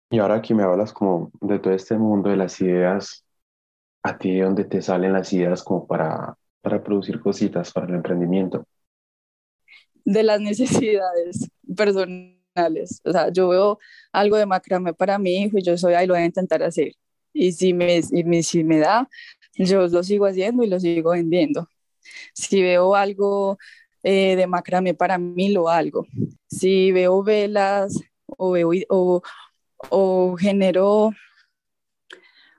Y 0.10 0.20
ahora 0.20 0.42
que 0.42 0.54
me 0.54 0.64
hablas 0.64 0.94
como 0.94 1.32
de 1.42 1.60
todo 1.60 1.74
este 1.74 1.98
mundo 1.98 2.30
de 2.30 2.38
las 2.38 2.62
ideas, 2.62 3.26
¿a 4.04 4.18
ti 4.18 4.36
de 4.36 4.44
dónde 4.44 4.66
te 4.66 4.82
salen 4.82 5.14
las 5.14 5.34
ideas 5.34 5.64
como 5.64 5.88
para, 5.88 6.38
para 6.62 6.84
producir 6.84 7.20
cositas 7.22 7.74
para 7.74 7.88
el 7.88 7.96
emprendimiento? 7.96 8.66
De 10.06 10.24
las 10.24 10.42
necesidades 10.42 11.50
personales 11.76 12.33
o 12.56 13.12
sea, 13.12 13.32
yo 13.32 13.50
veo 13.50 13.80
algo 14.12 14.38
de 14.38 14.46
macramé 14.46 14.94
para 14.94 15.18
mi 15.18 15.38
hijo 15.44 15.58
y 15.58 15.64
yo 15.64 15.78
soy, 15.78 15.94
ahí 15.94 16.08
lo 16.08 16.14
voy 16.14 16.24
a 16.24 16.26
intentar 16.26 16.64
hacer. 16.64 16.94
Y 17.34 17.52
si 17.54 17.74
me, 17.74 17.98
y 17.98 18.44
si 18.44 18.64
me 18.64 18.80
da, 18.80 19.10
yo 19.56 19.88
lo 19.88 20.04
sigo 20.04 20.26
haciendo 20.26 20.64
y 20.64 20.68
lo 20.68 20.80
sigo 20.80 21.12
vendiendo. 21.12 21.68
Si 22.34 22.62
veo 22.62 22.96
algo 22.96 23.58
eh, 24.04 24.36
de 24.36 24.48
macramé 24.48 24.94
para 24.94 25.18
mí, 25.18 25.50
lo 25.52 25.70
hago. 25.70 26.06
Si 26.48 26.92
veo 26.92 27.24
velas 27.24 28.00
o, 28.28 28.52
veo, 28.52 28.72
o, 28.90 29.22
o 29.90 30.36
genero 30.38 31.12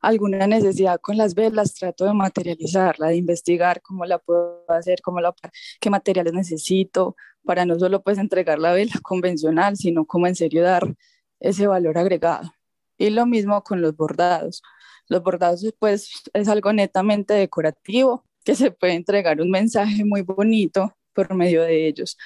alguna 0.05 0.47
necesidad 0.47 1.01
con 1.01 1.17
las 1.17 1.35
velas, 1.35 1.75
trato 1.75 2.05
de 2.05 2.13
materializarla, 2.15 3.09
de 3.09 3.17
investigar 3.17 3.81
cómo 3.83 4.05
la 4.05 4.19
puedo 4.19 4.65
hacer, 4.69 5.01
cómo 5.03 5.21
la, 5.21 5.35
qué 5.81 5.91
materiales 5.91 6.33
necesito, 6.35 7.17
para 7.45 7.65
no 7.67 7.79
solo 7.79 8.03
pues 8.03 8.19
entregar 8.19 8.59
la 8.59 8.73
vela 8.73 8.95
convencional, 9.03 9.77
sino 9.77 10.05
como 10.05 10.27
en 10.27 10.35
serio 10.35 10.63
dar 10.63 10.95
ese 11.41 11.67
valor 11.67 11.99
agregado. 11.99 12.53
Y 12.99 13.11
lo 13.11 13.27
mismo 13.27 13.63
con 13.63 13.83
los 13.83 13.97
bordados. 13.97 14.63
Los 15.09 15.23
bordados 15.23 15.65
pues 15.79 16.11
es 16.33 16.49
algo 16.49 16.73
netamente 16.73 17.35
decorativo, 17.35 18.25
que 18.45 18.55
se 18.55 18.71
puede 18.71 18.95
entregar 18.95 19.41
un 19.41 19.51
mensaje 19.51 20.05
muy 20.05 20.23
bonito 20.23 20.95
por 21.15 21.35
medio 21.35 21.63
de 21.63 21.87
ellos, 21.87 22.19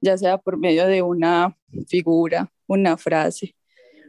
ya 0.00 0.16
sea 0.18 0.38
por 0.38 0.58
medio 0.58 0.86
de 0.86 1.02
una 1.02 1.56
figura, 1.88 2.52
una 2.66 2.96
frase. 2.96 3.56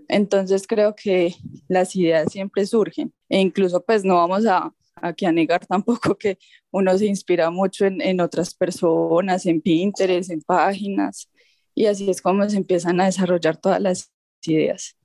Entonces 0.08 0.68
creo 0.68 0.96
que 0.96 1.36
las 1.68 1.96
ideas 1.96 2.32
siempre 2.32 2.66
surgen 2.66 3.14
e 3.30 3.40
incluso 3.40 3.84
pues 3.84 4.04
no 4.04 4.16
vamos 4.16 4.46
a, 4.46 4.72
aquí 4.96 5.26
a 5.26 5.32
negar 5.32 5.66
tampoco 5.68 6.16
que 6.16 6.38
uno 6.72 6.98
se 6.98 7.06
inspira 7.06 7.50
mucho 7.50 7.86
en, 7.86 8.02
en 8.02 8.22
otras 8.22 8.54
personas, 8.54 9.46
en 9.46 9.62
Pinterest, 9.62 10.32
en 10.32 10.42
páginas 10.42 11.30
y 11.76 11.86
así 11.88 12.10
es 12.10 12.22
como 12.22 12.50
se 12.50 12.58
empiezan 12.58 13.02
a 13.02 13.06
desarrollar 13.06 13.58
todas 13.58 13.82
las 13.82 14.12
ideas. 14.48 14.96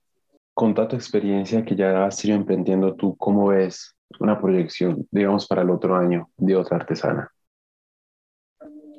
Con 0.54 0.72
toda 0.72 0.88
tu 0.88 0.96
experiencia 0.96 1.64
que 1.64 1.74
ya 1.74 2.06
has 2.06 2.24
ido 2.24 2.36
emprendiendo 2.36 2.94
tú, 2.94 3.16
¿cómo 3.16 3.48
ves 3.48 3.96
una 4.20 4.40
proyección, 4.40 5.06
digamos, 5.10 5.46
para 5.46 5.62
el 5.62 5.70
otro 5.70 5.96
año 5.96 6.30
de 6.36 6.56
otra 6.56 6.76
artesana? 6.76 7.30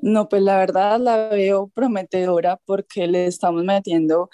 No, 0.02 0.28
pues 0.28 0.42
la 0.42 0.58
verdad 0.58 1.00
la 1.00 1.30
veo 1.30 1.68
prometedora 1.68 2.60
porque 2.66 3.08
le 3.08 3.28
estamos 3.28 3.64
metiendo 3.64 4.30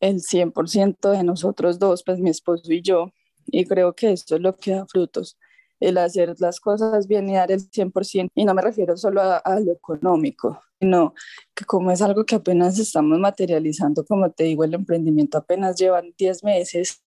el 0.00 0.20
100% 0.20 1.10
de 1.10 1.24
nosotros 1.24 1.78
dos, 1.78 2.02
pues 2.04 2.20
mi 2.20 2.30
esposo 2.30 2.72
y 2.72 2.80
yo, 2.80 3.10
y 3.46 3.64
creo 3.64 3.94
que 3.94 4.12
esto 4.12 4.36
es 4.36 4.40
lo 4.40 4.56
que 4.56 4.72
da 4.72 4.86
frutos, 4.86 5.36
el 5.80 5.98
hacer 5.98 6.34
las 6.38 6.60
cosas 6.60 7.06
bien 7.06 7.28
y 7.28 7.34
dar 7.34 7.52
el 7.52 7.60
100%, 7.60 8.30
y 8.34 8.44
no 8.44 8.54
me 8.54 8.62
refiero 8.62 8.96
solo 8.96 9.20
a, 9.22 9.36
a 9.38 9.60
lo 9.60 9.72
económico, 9.72 10.62
sino 10.80 11.14
que 11.54 11.64
como 11.64 11.90
es 11.90 12.02
algo 12.02 12.24
que 12.24 12.36
apenas 12.36 12.78
estamos 12.78 13.18
materializando, 13.18 14.04
como 14.04 14.30
te 14.30 14.44
digo, 14.44 14.64
el 14.64 14.74
emprendimiento 14.74 15.38
apenas 15.38 15.76
llevan 15.76 16.14
10 16.16 16.44
meses, 16.44 17.04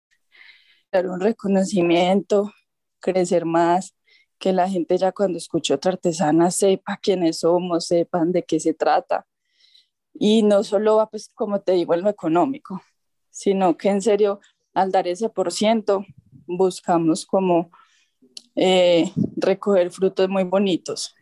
dar 0.92 1.08
un 1.08 1.20
reconocimiento, 1.20 2.52
crecer 3.00 3.46
más, 3.46 3.96
que 4.42 4.52
la 4.52 4.68
gente 4.68 4.98
ya 4.98 5.12
cuando 5.12 5.38
escuche 5.38 5.74
otra 5.74 5.94
artesana 5.94 6.52
sepa 6.52 6.98
quiénes 6.98 7.40
somos, 7.40 7.86
sepan 7.86 8.32
de 8.32 8.44
qué 8.44 8.60
se 8.60 8.74
trata. 8.74 9.26
Y 10.14 10.44
no 10.44 10.64
solo 10.64 10.98
va, 10.98 11.08
pues, 11.10 11.32
como 11.34 11.62
te 11.62 11.74
digo, 11.74 11.94
en 11.94 12.02
lo 12.02 12.10
económico, 12.10 12.82
sino 13.30 13.78
que 13.78 13.90
en 13.90 14.02
serio, 14.02 14.42
al 14.74 14.92
dar 14.92 15.08
ese 15.08 15.30
por 15.30 15.52
ciento, 15.52 16.06
buscamos 16.48 17.26
como 17.26 17.72
eh, 18.56 19.12
recoger 19.38 19.92
frutos 19.92 20.30
muy 20.30 20.44
bonitos 20.44 21.16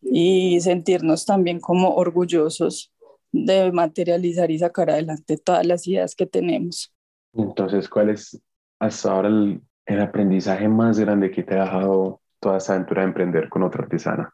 y 0.00 0.60
sentirnos 0.60 1.24
también 1.24 1.60
como 1.60 1.94
orgullosos 1.94 2.92
de 3.32 3.72
materializar 3.72 4.50
y 4.50 4.58
sacar 4.58 4.90
adelante 4.90 5.36
todas 5.36 5.66
las 5.66 5.86
ideas 5.86 6.14
que 6.14 6.26
tenemos. 6.26 6.94
Entonces, 7.32 7.88
¿cuál 7.88 8.10
es 8.10 8.40
hasta 8.78 9.12
ahora 9.12 9.28
el, 9.28 9.60
el 9.86 10.00
aprendizaje 10.00 10.68
más 10.68 10.98
grande 10.98 11.30
que 11.30 11.42
te 11.42 11.58
ha 11.58 11.64
dejado 11.64 12.20
toda 12.38 12.58
esta 12.58 12.74
aventura 12.74 13.02
de 13.02 13.08
emprender 13.08 13.48
con 13.48 13.62
otra 13.62 13.82
artesana? 13.82 14.32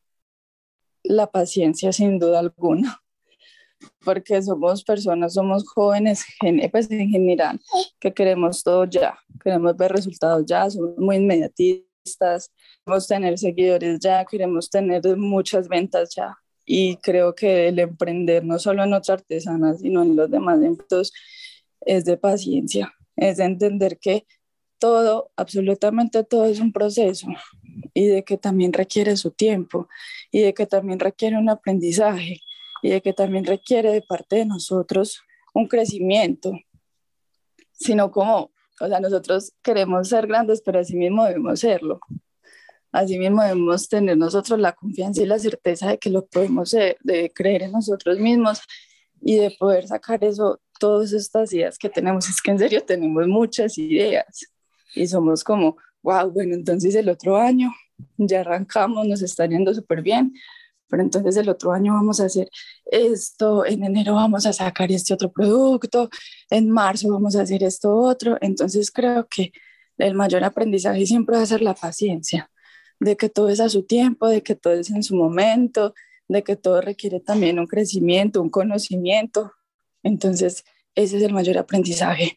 La 1.02 1.26
paciencia, 1.26 1.92
sin 1.92 2.18
duda 2.18 2.40
alguna, 2.40 3.00
porque 4.04 4.42
somos 4.42 4.84
personas, 4.84 5.34
somos 5.34 5.66
jóvenes, 5.68 6.24
pues 6.70 6.90
en 6.90 7.08
general, 7.08 7.60
que 7.98 8.12
queremos 8.12 8.62
todo 8.62 8.84
ya, 8.84 9.18
queremos 9.42 9.76
ver 9.76 9.92
resultados 9.92 10.44
ya, 10.46 10.68
somos 10.68 10.98
muy 10.98 11.20
inmediatistas, 12.10 12.50
queremos 12.84 13.06
tener 13.06 13.38
seguidores 13.38 14.00
ya, 14.00 14.24
queremos 14.24 14.70
tener 14.70 15.16
muchas 15.16 15.68
ventas 15.68 16.14
ya. 16.14 16.36
Y 16.64 16.96
creo 16.98 17.34
que 17.34 17.68
el 17.68 17.78
emprender 17.78 18.44
no 18.44 18.58
solo 18.58 18.84
en 18.84 18.92
otra 18.92 19.14
artesana, 19.14 19.74
sino 19.74 20.02
en 20.02 20.16
los 20.16 20.30
demás 20.30 20.58
eventos, 20.58 21.12
es 21.80 22.04
de 22.04 22.16
paciencia, 22.16 22.92
es 23.16 23.38
de 23.38 23.44
entender 23.44 23.98
que 23.98 24.26
todo, 24.78 25.30
absolutamente 25.36 26.24
todo 26.24 26.46
es 26.46 26.60
un 26.60 26.72
proceso 26.72 27.26
y 27.92 28.06
de 28.06 28.22
que 28.22 28.38
también 28.38 28.72
requiere 28.72 29.16
su 29.16 29.30
tiempo 29.30 29.88
y 30.30 30.40
de 30.40 30.54
que 30.54 30.66
también 30.66 30.98
requiere 31.00 31.36
un 31.36 31.50
aprendizaje 31.50 32.40
y 32.82 32.90
de 32.90 33.02
que 33.02 33.12
también 33.12 33.44
requiere 33.44 33.92
de 33.92 34.02
parte 34.02 34.36
de 34.36 34.46
nosotros 34.46 35.22
un 35.52 35.66
crecimiento, 35.66 36.52
sino 37.72 38.10
como, 38.10 38.52
o 38.80 38.88
sea, 38.88 39.00
nosotros 39.00 39.52
queremos 39.62 40.08
ser 40.08 40.26
grandes, 40.26 40.62
pero 40.62 40.80
así 40.80 40.96
mismo 40.96 41.24
debemos 41.24 41.60
serlo. 41.60 42.00
Así 42.92 43.18
mismo 43.18 43.42
debemos 43.42 43.88
tener 43.88 44.16
nosotros 44.16 44.58
la 44.58 44.72
confianza 44.72 45.22
y 45.22 45.26
la 45.26 45.38
certeza 45.38 45.88
de 45.90 45.98
que 45.98 46.10
lo 46.10 46.26
podemos 46.26 46.70
ser, 46.70 46.96
de 47.02 47.30
creer 47.32 47.62
en 47.62 47.72
nosotros 47.72 48.18
mismos 48.18 48.60
y 49.20 49.36
de 49.36 49.54
poder 49.58 49.86
sacar 49.86 50.24
eso, 50.24 50.60
todas 50.78 51.12
estas 51.12 51.52
ideas 51.52 51.78
que 51.78 51.88
tenemos. 51.88 52.28
Es 52.28 52.40
que 52.42 52.50
en 52.50 52.58
serio 52.58 52.82
tenemos 52.84 53.26
muchas 53.28 53.78
ideas 53.78 54.46
y 54.94 55.06
somos 55.06 55.44
como, 55.44 55.76
wow, 56.02 56.30
bueno, 56.30 56.54
entonces 56.54 56.94
el 56.94 57.08
otro 57.08 57.36
año 57.36 57.70
ya 58.16 58.40
arrancamos, 58.40 59.06
nos 59.06 59.22
está 59.22 59.46
yendo 59.46 59.72
súper 59.74 60.02
bien, 60.02 60.32
pero 60.90 61.02
entonces 61.02 61.36
el 61.36 61.48
otro 61.48 61.72
año 61.72 61.94
vamos 61.94 62.20
a 62.20 62.24
hacer 62.26 62.50
esto, 62.84 63.64
en 63.64 63.84
enero 63.84 64.14
vamos 64.14 64.46
a 64.46 64.52
sacar 64.52 64.90
este 64.90 65.14
otro 65.14 65.30
producto, 65.30 66.10
en 66.50 66.70
marzo 66.70 67.08
vamos 67.10 67.36
a 67.36 67.42
hacer 67.42 67.62
esto 67.62 67.94
otro, 67.94 68.36
entonces 68.40 68.90
creo 68.90 69.26
que 69.28 69.52
el 69.98 70.14
mayor 70.14 70.44
aprendizaje 70.44 71.06
siempre 71.06 71.36
va 71.36 71.42
a 71.42 71.46
ser 71.46 71.62
la 71.62 71.74
paciencia, 71.74 72.50
de 72.98 73.16
que 73.16 73.28
todo 73.28 73.48
es 73.48 73.60
a 73.60 73.68
su 73.68 73.84
tiempo, 73.84 74.28
de 74.28 74.42
que 74.42 74.54
todo 74.54 74.74
es 74.74 74.90
en 74.90 75.02
su 75.02 75.14
momento, 75.14 75.94
de 76.28 76.42
que 76.42 76.56
todo 76.56 76.80
requiere 76.80 77.20
también 77.20 77.58
un 77.58 77.66
crecimiento, 77.66 78.42
un 78.42 78.50
conocimiento, 78.50 79.52
entonces 80.02 80.64
ese 80.94 81.18
es 81.18 81.22
el 81.22 81.32
mayor 81.32 81.58
aprendizaje. 81.58 82.36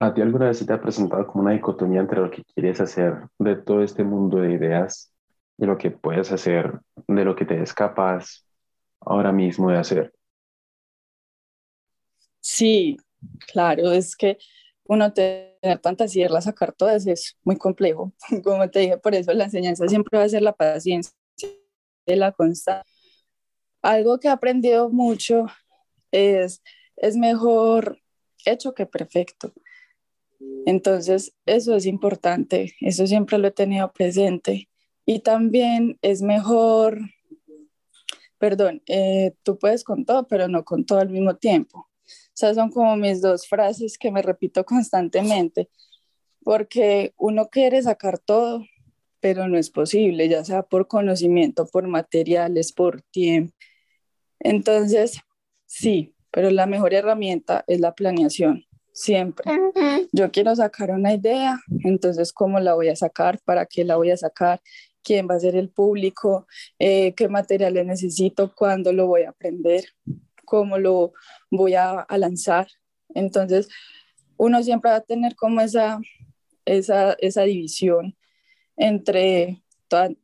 ¿A 0.00 0.14
ti 0.14 0.22
alguna 0.22 0.46
vez 0.46 0.58
se 0.58 0.64
te 0.64 0.72
ha 0.72 0.80
presentado 0.80 1.26
como 1.26 1.42
una 1.42 1.52
dicotomía 1.52 2.00
entre 2.00 2.20
lo 2.20 2.30
que 2.30 2.44
quieres 2.54 2.80
hacer 2.80 3.28
de 3.38 3.56
todo 3.56 3.82
este 3.82 4.04
mundo 4.04 4.38
de 4.38 4.52
ideas, 4.52 5.12
de 5.58 5.66
lo 5.66 5.76
que 5.76 5.90
puedes 5.90 6.32
hacer, 6.32 6.80
de 7.06 7.24
lo 7.24 7.36
que 7.36 7.44
te 7.44 7.60
es 7.60 7.74
capaz 7.74 8.46
ahora 9.00 9.32
mismo 9.32 9.70
de 9.70 9.78
hacer? 9.78 10.14
Sí, 12.40 12.96
claro, 13.52 13.92
es 13.92 14.16
que 14.16 14.38
uno 14.84 15.12
tener 15.12 15.78
tantas 15.82 16.16
ideas, 16.16 16.44
sacar 16.44 16.72
todas 16.72 17.06
es 17.06 17.36
muy 17.44 17.56
complejo. 17.56 18.12
Como 18.42 18.70
te 18.70 18.80
dije, 18.80 18.96
por 18.96 19.14
eso 19.14 19.34
la 19.34 19.44
enseñanza 19.44 19.86
siempre 19.86 20.18
va 20.18 20.24
a 20.24 20.28
ser 20.28 20.42
la 20.42 20.52
paciencia 20.54 21.12
la 22.16 22.32
constancia. 22.32 22.84
Algo 23.82 24.18
que 24.18 24.28
he 24.28 24.30
aprendido 24.30 24.90
mucho 24.90 25.46
es, 26.10 26.62
es 26.96 27.16
mejor 27.16 28.00
hecho 28.44 28.74
que 28.74 28.86
perfecto. 28.86 29.52
Entonces, 30.66 31.34
eso 31.46 31.74
es 31.76 31.86
importante, 31.86 32.74
eso 32.80 33.06
siempre 33.06 33.38
lo 33.38 33.48
he 33.48 33.52
tenido 33.52 33.92
presente. 33.92 34.68
Y 35.10 35.20
también 35.20 35.98
es 36.02 36.20
mejor, 36.20 37.00
perdón, 38.36 38.82
eh, 38.86 39.32
tú 39.42 39.58
puedes 39.58 39.82
con 39.82 40.04
todo, 40.04 40.28
pero 40.28 40.48
no 40.48 40.66
con 40.66 40.84
todo 40.84 40.98
al 40.98 41.08
mismo 41.08 41.34
tiempo. 41.36 41.78
O 41.78 42.34
sea, 42.34 42.52
son 42.52 42.70
como 42.70 42.94
mis 42.94 43.22
dos 43.22 43.48
frases 43.48 43.96
que 43.96 44.10
me 44.10 44.20
repito 44.20 44.66
constantemente, 44.66 45.70
porque 46.44 47.14
uno 47.16 47.48
quiere 47.48 47.82
sacar 47.82 48.18
todo, 48.18 48.66
pero 49.18 49.48
no 49.48 49.56
es 49.56 49.70
posible, 49.70 50.28
ya 50.28 50.44
sea 50.44 50.62
por 50.62 50.88
conocimiento, 50.88 51.66
por 51.66 51.88
materiales, 51.88 52.74
por 52.74 53.00
tiempo. 53.00 53.54
Entonces, 54.40 55.20
sí, 55.64 56.14
pero 56.30 56.50
la 56.50 56.66
mejor 56.66 56.92
herramienta 56.92 57.64
es 57.66 57.80
la 57.80 57.94
planeación 57.94 58.68
siempre. 58.98 59.50
Yo 60.12 60.30
quiero 60.32 60.54
sacar 60.56 60.90
una 60.90 61.14
idea, 61.14 61.60
entonces 61.84 62.32
cómo 62.32 62.58
la 62.58 62.74
voy 62.74 62.88
a 62.88 62.96
sacar, 62.96 63.38
para 63.44 63.64
qué 63.64 63.84
la 63.84 63.96
voy 63.96 64.10
a 64.10 64.16
sacar, 64.16 64.60
quién 65.08 65.26
va 65.26 65.36
a 65.36 65.40
ser 65.40 65.56
el 65.56 65.70
público, 65.70 66.46
eh, 66.78 67.14
qué 67.14 67.28
materiales 67.28 67.86
necesito, 67.86 68.54
cuándo 68.54 68.92
lo 68.92 69.06
voy 69.06 69.22
a 69.22 69.30
aprender, 69.30 69.84
cómo 70.44 70.76
lo 70.76 71.14
voy 71.50 71.74
a, 71.76 72.06
lanzar. 72.10 72.68
Entonces, 73.14 73.68
uno 74.36 74.62
siempre 74.62 74.90
va 74.90 74.98
a 74.98 75.00
tener 75.00 75.34
como 75.34 75.62
esa, 75.62 75.98
esa, 76.66 77.14
esa 77.20 77.42
división 77.44 78.16
entre 78.76 79.62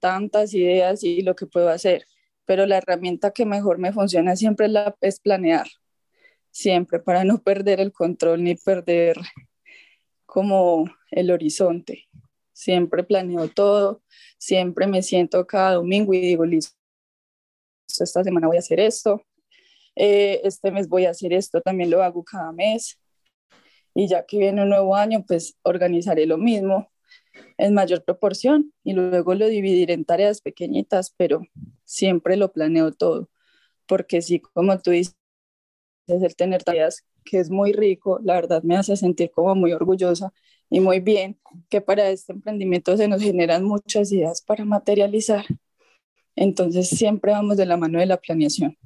tantas 0.00 0.52
ideas 0.52 1.02
y 1.02 1.22
lo 1.22 1.34
que 1.34 1.46
puedo 1.46 1.70
hacer, 1.70 2.04
pero 2.44 2.66
la 2.66 2.76
herramienta 2.76 3.30
que 3.30 3.46
mejor 3.46 3.78
me 3.78 3.92
funciona 3.92 4.36
siempre 4.36 4.68
la, 4.68 4.94
es 5.00 5.18
planear 5.18 5.66
siempre 6.50 7.00
para 7.00 7.24
no 7.24 7.42
perder 7.42 7.80
el 7.80 7.90
control 7.90 8.44
ni 8.44 8.54
perder 8.54 9.16
como 10.26 10.84
el 11.10 11.30
horizonte. 11.30 12.06
Siempre 12.54 13.04
planeo 13.04 13.48
todo, 13.48 14.02
siempre 14.38 14.86
me 14.86 15.02
siento 15.02 15.46
cada 15.46 15.74
domingo 15.74 16.14
y 16.14 16.20
digo, 16.20 16.46
listo, 16.46 16.74
esta 17.88 18.24
semana 18.24 18.46
voy 18.46 18.56
a 18.56 18.60
hacer 18.60 18.80
esto, 18.80 19.22
eh, 19.96 20.40
este 20.44 20.70
mes 20.70 20.88
voy 20.88 21.04
a 21.06 21.10
hacer 21.10 21.32
esto, 21.32 21.60
también 21.60 21.90
lo 21.90 22.02
hago 22.02 22.24
cada 22.24 22.52
mes. 22.52 22.98
Y 23.94 24.08
ya 24.08 24.24
que 24.26 24.38
viene 24.38 24.62
un 24.62 24.70
nuevo 24.70 24.96
año, 24.96 25.24
pues 25.26 25.56
organizaré 25.62 26.26
lo 26.26 26.38
mismo 26.38 26.90
en 27.58 27.74
mayor 27.74 28.04
proporción 28.04 28.72
y 28.84 28.92
luego 28.94 29.34
lo 29.34 29.46
dividiré 29.48 29.94
en 29.94 30.04
tareas 30.04 30.40
pequeñitas, 30.40 31.14
pero 31.16 31.42
siempre 31.84 32.36
lo 32.36 32.52
planeo 32.52 32.92
todo, 32.92 33.30
porque 33.86 34.22
sí, 34.22 34.40
como 34.40 34.80
tú 34.80 34.90
dices, 34.92 35.16
es 36.06 36.22
el 36.22 36.36
tener 36.36 36.64
tareas 36.64 37.04
que 37.24 37.38
es 37.40 37.50
muy 37.50 37.72
rico, 37.72 38.20
la 38.22 38.34
verdad 38.34 38.62
me 38.62 38.76
hace 38.76 38.96
sentir 38.96 39.30
como 39.30 39.54
muy 39.54 39.72
orgullosa 39.72 40.32
y 40.70 40.80
muy 40.80 41.00
bien, 41.00 41.38
que 41.68 41.80
para 41.80 42.08
este 42.10 42.32
emprendimiento 42.32 42.96
se 42.96 43.08
nos 43.08 43.22
generan 43.22 43.64
muchas 43.64 44.10
ideas 44.12 44.42
para 44.42 44.64
materializar. 44.64 45.44
Entonces 46.36 46.88
siempre 46.88 47.32
vamos 47.32 47.56
de 47.56 47.66
la 47.66 47.76
mano 47.76 47.98
de 47.98 48.06
la 48.06 48.16
planeación 48.16 48.76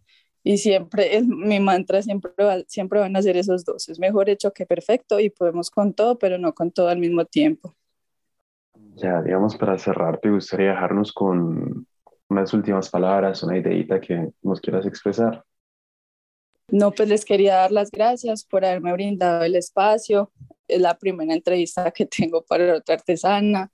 y 0.43 0.59
siempre 0.59 1.17
es 1.17 1.27
mi 1.27 1.61
mantra 1.61 2.03
siempre 2.03 2.33
siempre 2.69 3.01
van 3.01 3.17
a 3.17 3.23
ser 3.23 3.37
esos 3.37 3.65
dos, 3.65 3.89
es 3.89 3.99
mejor 3.99 4.31
hecho 4.31 4.53
que 4.53 4.67
perfecto 4.67 5.21
y 5.21 5.31
podemos 5.31 5.71
con 5.71 5.95
todo, 5.95 6.19
pero 6.19 6.39
no 6.39 6.55
con 6.55 6.71
todo 6.71 6.89
al 6.89 6.99
mismo 6.99 7.25
tiempo. 7.25 7.75
Ya, 8.95 9.23
digamos, 9.23 9.57
para 9.57 9.79
cerrar, 9.79 10.19
¿te 10.19 10.31
gustaría 10.31 10.71
dejarnos 10.71 11.13
con 11.13 11.87
unas 12.29 12.55
últimas 12.55 12.89
palabras, 12.91 13.43
una 13.43 13.59
ideita 13.59 14.01
que 14.01 14.31
nos 14.43 14.61
quieras 14.61 14.87
expresar? 14.87 15.45
No, 16.71 16.93
pues 16.93 17.09
les 17.09 17.25
quería 17.25 17.57
dar 17.57 17.73
las 17.73 17.91
gracias 17.91 18.45
por 18.45 18.65
haberme 18.65 18.93
brindado 18.93 19.43
el 19.45 19.57
espacio. 19.57 20.31
Es 20.67 20.81
la 20.81 20.99
primera 20.99 21.33
entrevista 21.33 21.91
que 21.91 22.05
tengo 22.07 22.45
para 22.45 22.77
otra 22.77 22.97
artesana 22.97 23.73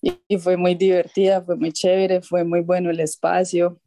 y, 0.00 0.38
fue 0.38 0.56
muy 0.56 0.76
divertida, 0.76 1.42
fue 1.42 1.56
muy 1.56 1.72
chévere, 1.72 2.22
fue 2.22 2.44
muy 2.44 2.60
bueno 2.60 2.90
el 2.90 3.00
espacio. 3.00 3.80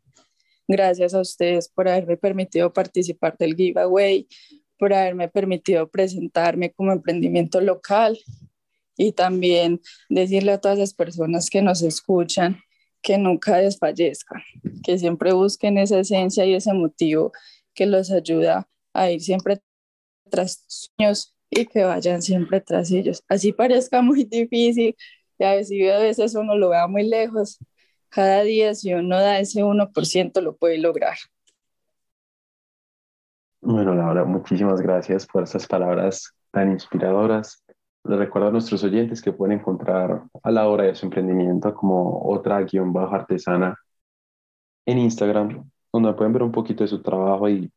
Gracias 0.67 1.13
a 1.13 1.21
ustedes 1.21 1.69
por 1.69 1.87
haberme 1.87 2.17
permitido 2.17 2.73
participar 2.73 3.37
del 3.37 3.55
giveaway, 3.55 4.27
por 4.77 4.93
haberme 4.93 5.29
permitido 5.29 5.89
presentarme 5.89 6.71
como 6.71 6.91
emprendimiento 6.91 7.61
local 7.61 8.19
y 8.97 9.13
también 9.13 9.79
decirle 10.09 10.51
a 10.51 10.59
todas 10.59 10.77
las 10.77 10.93
personas 10.93 11.49
que 11.49 11.61
nos 11.61 11.81
escuchan 11.81 12.59
que 13.01 13.17
nunca 13.17 13.57
desfallezcan, 13.57 14.41
que 14.83 14.97
siempre 14.97 15.31
busquen 15.31 15.77
esa 15.77 15.99
esencia 15.99 16.45
y 16.45 16.55
ese 16.55 16.73
motivo 16.73 17.31
que 17.79 17.85
los 17.85 18.11
ayuda 18.11 18.67
a 18.93 19.09
ir 19.09 19.21
siempre 19.21 19.61
tras 20.29 20.65
sus 20.67 20.91
sueños 20.97 21.33
y 21.49 21.65
que 21.65 21.85
vayan 21.85 22.21
siempre 22.21 22.59
tras 22.59 22.91
ellos. 22.91 23.23
Así 23.29 23.53
parezca 23.53 24.01
muy 24.01 24.25
difícil 24.25 24.97
y 25.37 25.43
a 25.45 25.97
veces 25.97 26.35
uno 26.35 26.57
lo 26.57 26.67
vea 26.67 26.87
muy 26.87 27.07
lejos, 27.07 27.57
cada 28.09 28.43
día 28.43 28.75
si 28.75 28.93
uno 28.93 29.17
da 29.17 29.39
ese 29.39 29.63
1% 29.63 30.41
lo 30.41 30.57
puede 30.57 30.77
lograr. 30.77 31.15
Bueno, 33.61 33.95
Laura, 33.95 34.25
muchísimas 34.25 34.81
gracias 34.81 35.25
por 35.25 35.43
esas 35.43 35.65
palabras 35.65 36.33
tan 36.51 36.73
inspiradoras. 36.73 37.63
Les 38.03 38.19
recuerdo 38.19 38.49
a 38.49 38.51
nuestros 38.51 38.83
oyentes 38.83 39.21
que 39.21 39.31
pueden 39.31 39.59
encontrar 39.59 40.23
a 40.43 40.51
la 40.51 40.67
hora 40.67 40.83
de 40.83 40.95
su 40.95 41.05
emprendimiento 41.05 41.73
como 41.73 42.29
otra 42.29 42.61
guion 42.63 42.91
bajo 42.91 43.15
artesana 43.15 43.77
en 44.85 44.97
Instagram, 44.97 45.69
donde 45.91 46.13
pueden 46.13 46.33
ver 46.33 46.43
un 46.43 46.51
poquito 46.51 46.83
de 46.83 46.87
su 46.87 47.01
trabajo 47.01 47.49
y 47.49 47.71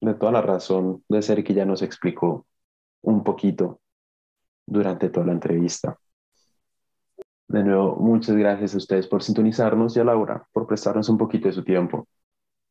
de 0.00 0.14
toda 0.14 0.32
la 0.32 0.42
razón 0.42 1.04
de 1.08 1.22
ser 1.22 1.44
que 1.44 1.54
ya 1.54 1.64
nos 1.64 1.82
explicó 1.82 2.46
un 3.02 3.22
poquito 3.24 3.80
durante 4.66 5.08
toda 5.10 5.26
la 5.26 5.32
entrevista. 5.32 5.98
De 7.48 7.64
nuevo, 7.64 7.96
muchas 7.96 8.36
gracias 8.36 8.74
a 8.74 8.78
ustedes 8.78 9.08
por 9.08 9.22
sintonizarnos 9.22 9.96
y 9.96 10.00
a 10.00 10.04
Laura 10.04 10.46
por 10.52 10.66
prestarnos 10.66 11.08
un 11.08 11.18
poquito 11.18 11.48
de 11.48 11.54
su 11.54 11.64
tiempo. 11.64 12.06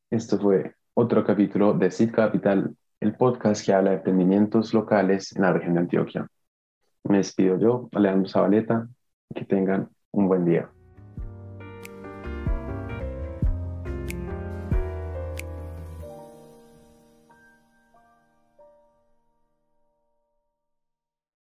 Esto 0.09 0.39
fue 0.39 0.73
otro 0.93 1.23
capítulo 1.25 1.73
de 1.73 1.91
Seed 1.91 2.11
Capital, 2.13 2.75
el 2.99 3.15
podcast 3.15 3.65
que 3.65 3.73
habla 3.73 3.91
de 3.91 3.97
emprendimientos 3.97 4.73
locales 4.73 5.35
en 5.35 5.41
la 5.41 5.53
región 5.53 5.73
de 5.73 5.81
Antioquia. 5.81 6.27
Me 7.03 7.17
despido 7.17 7.57
yo, 7.57 7.89
Alejandro 7.93 8.29
Zabaleta. 8.29 8.87
Que 9.33 9.45
tengan 9.45 9.89
un 10.11 10.27
buen 10.27 10.43
día. 10.43 10.71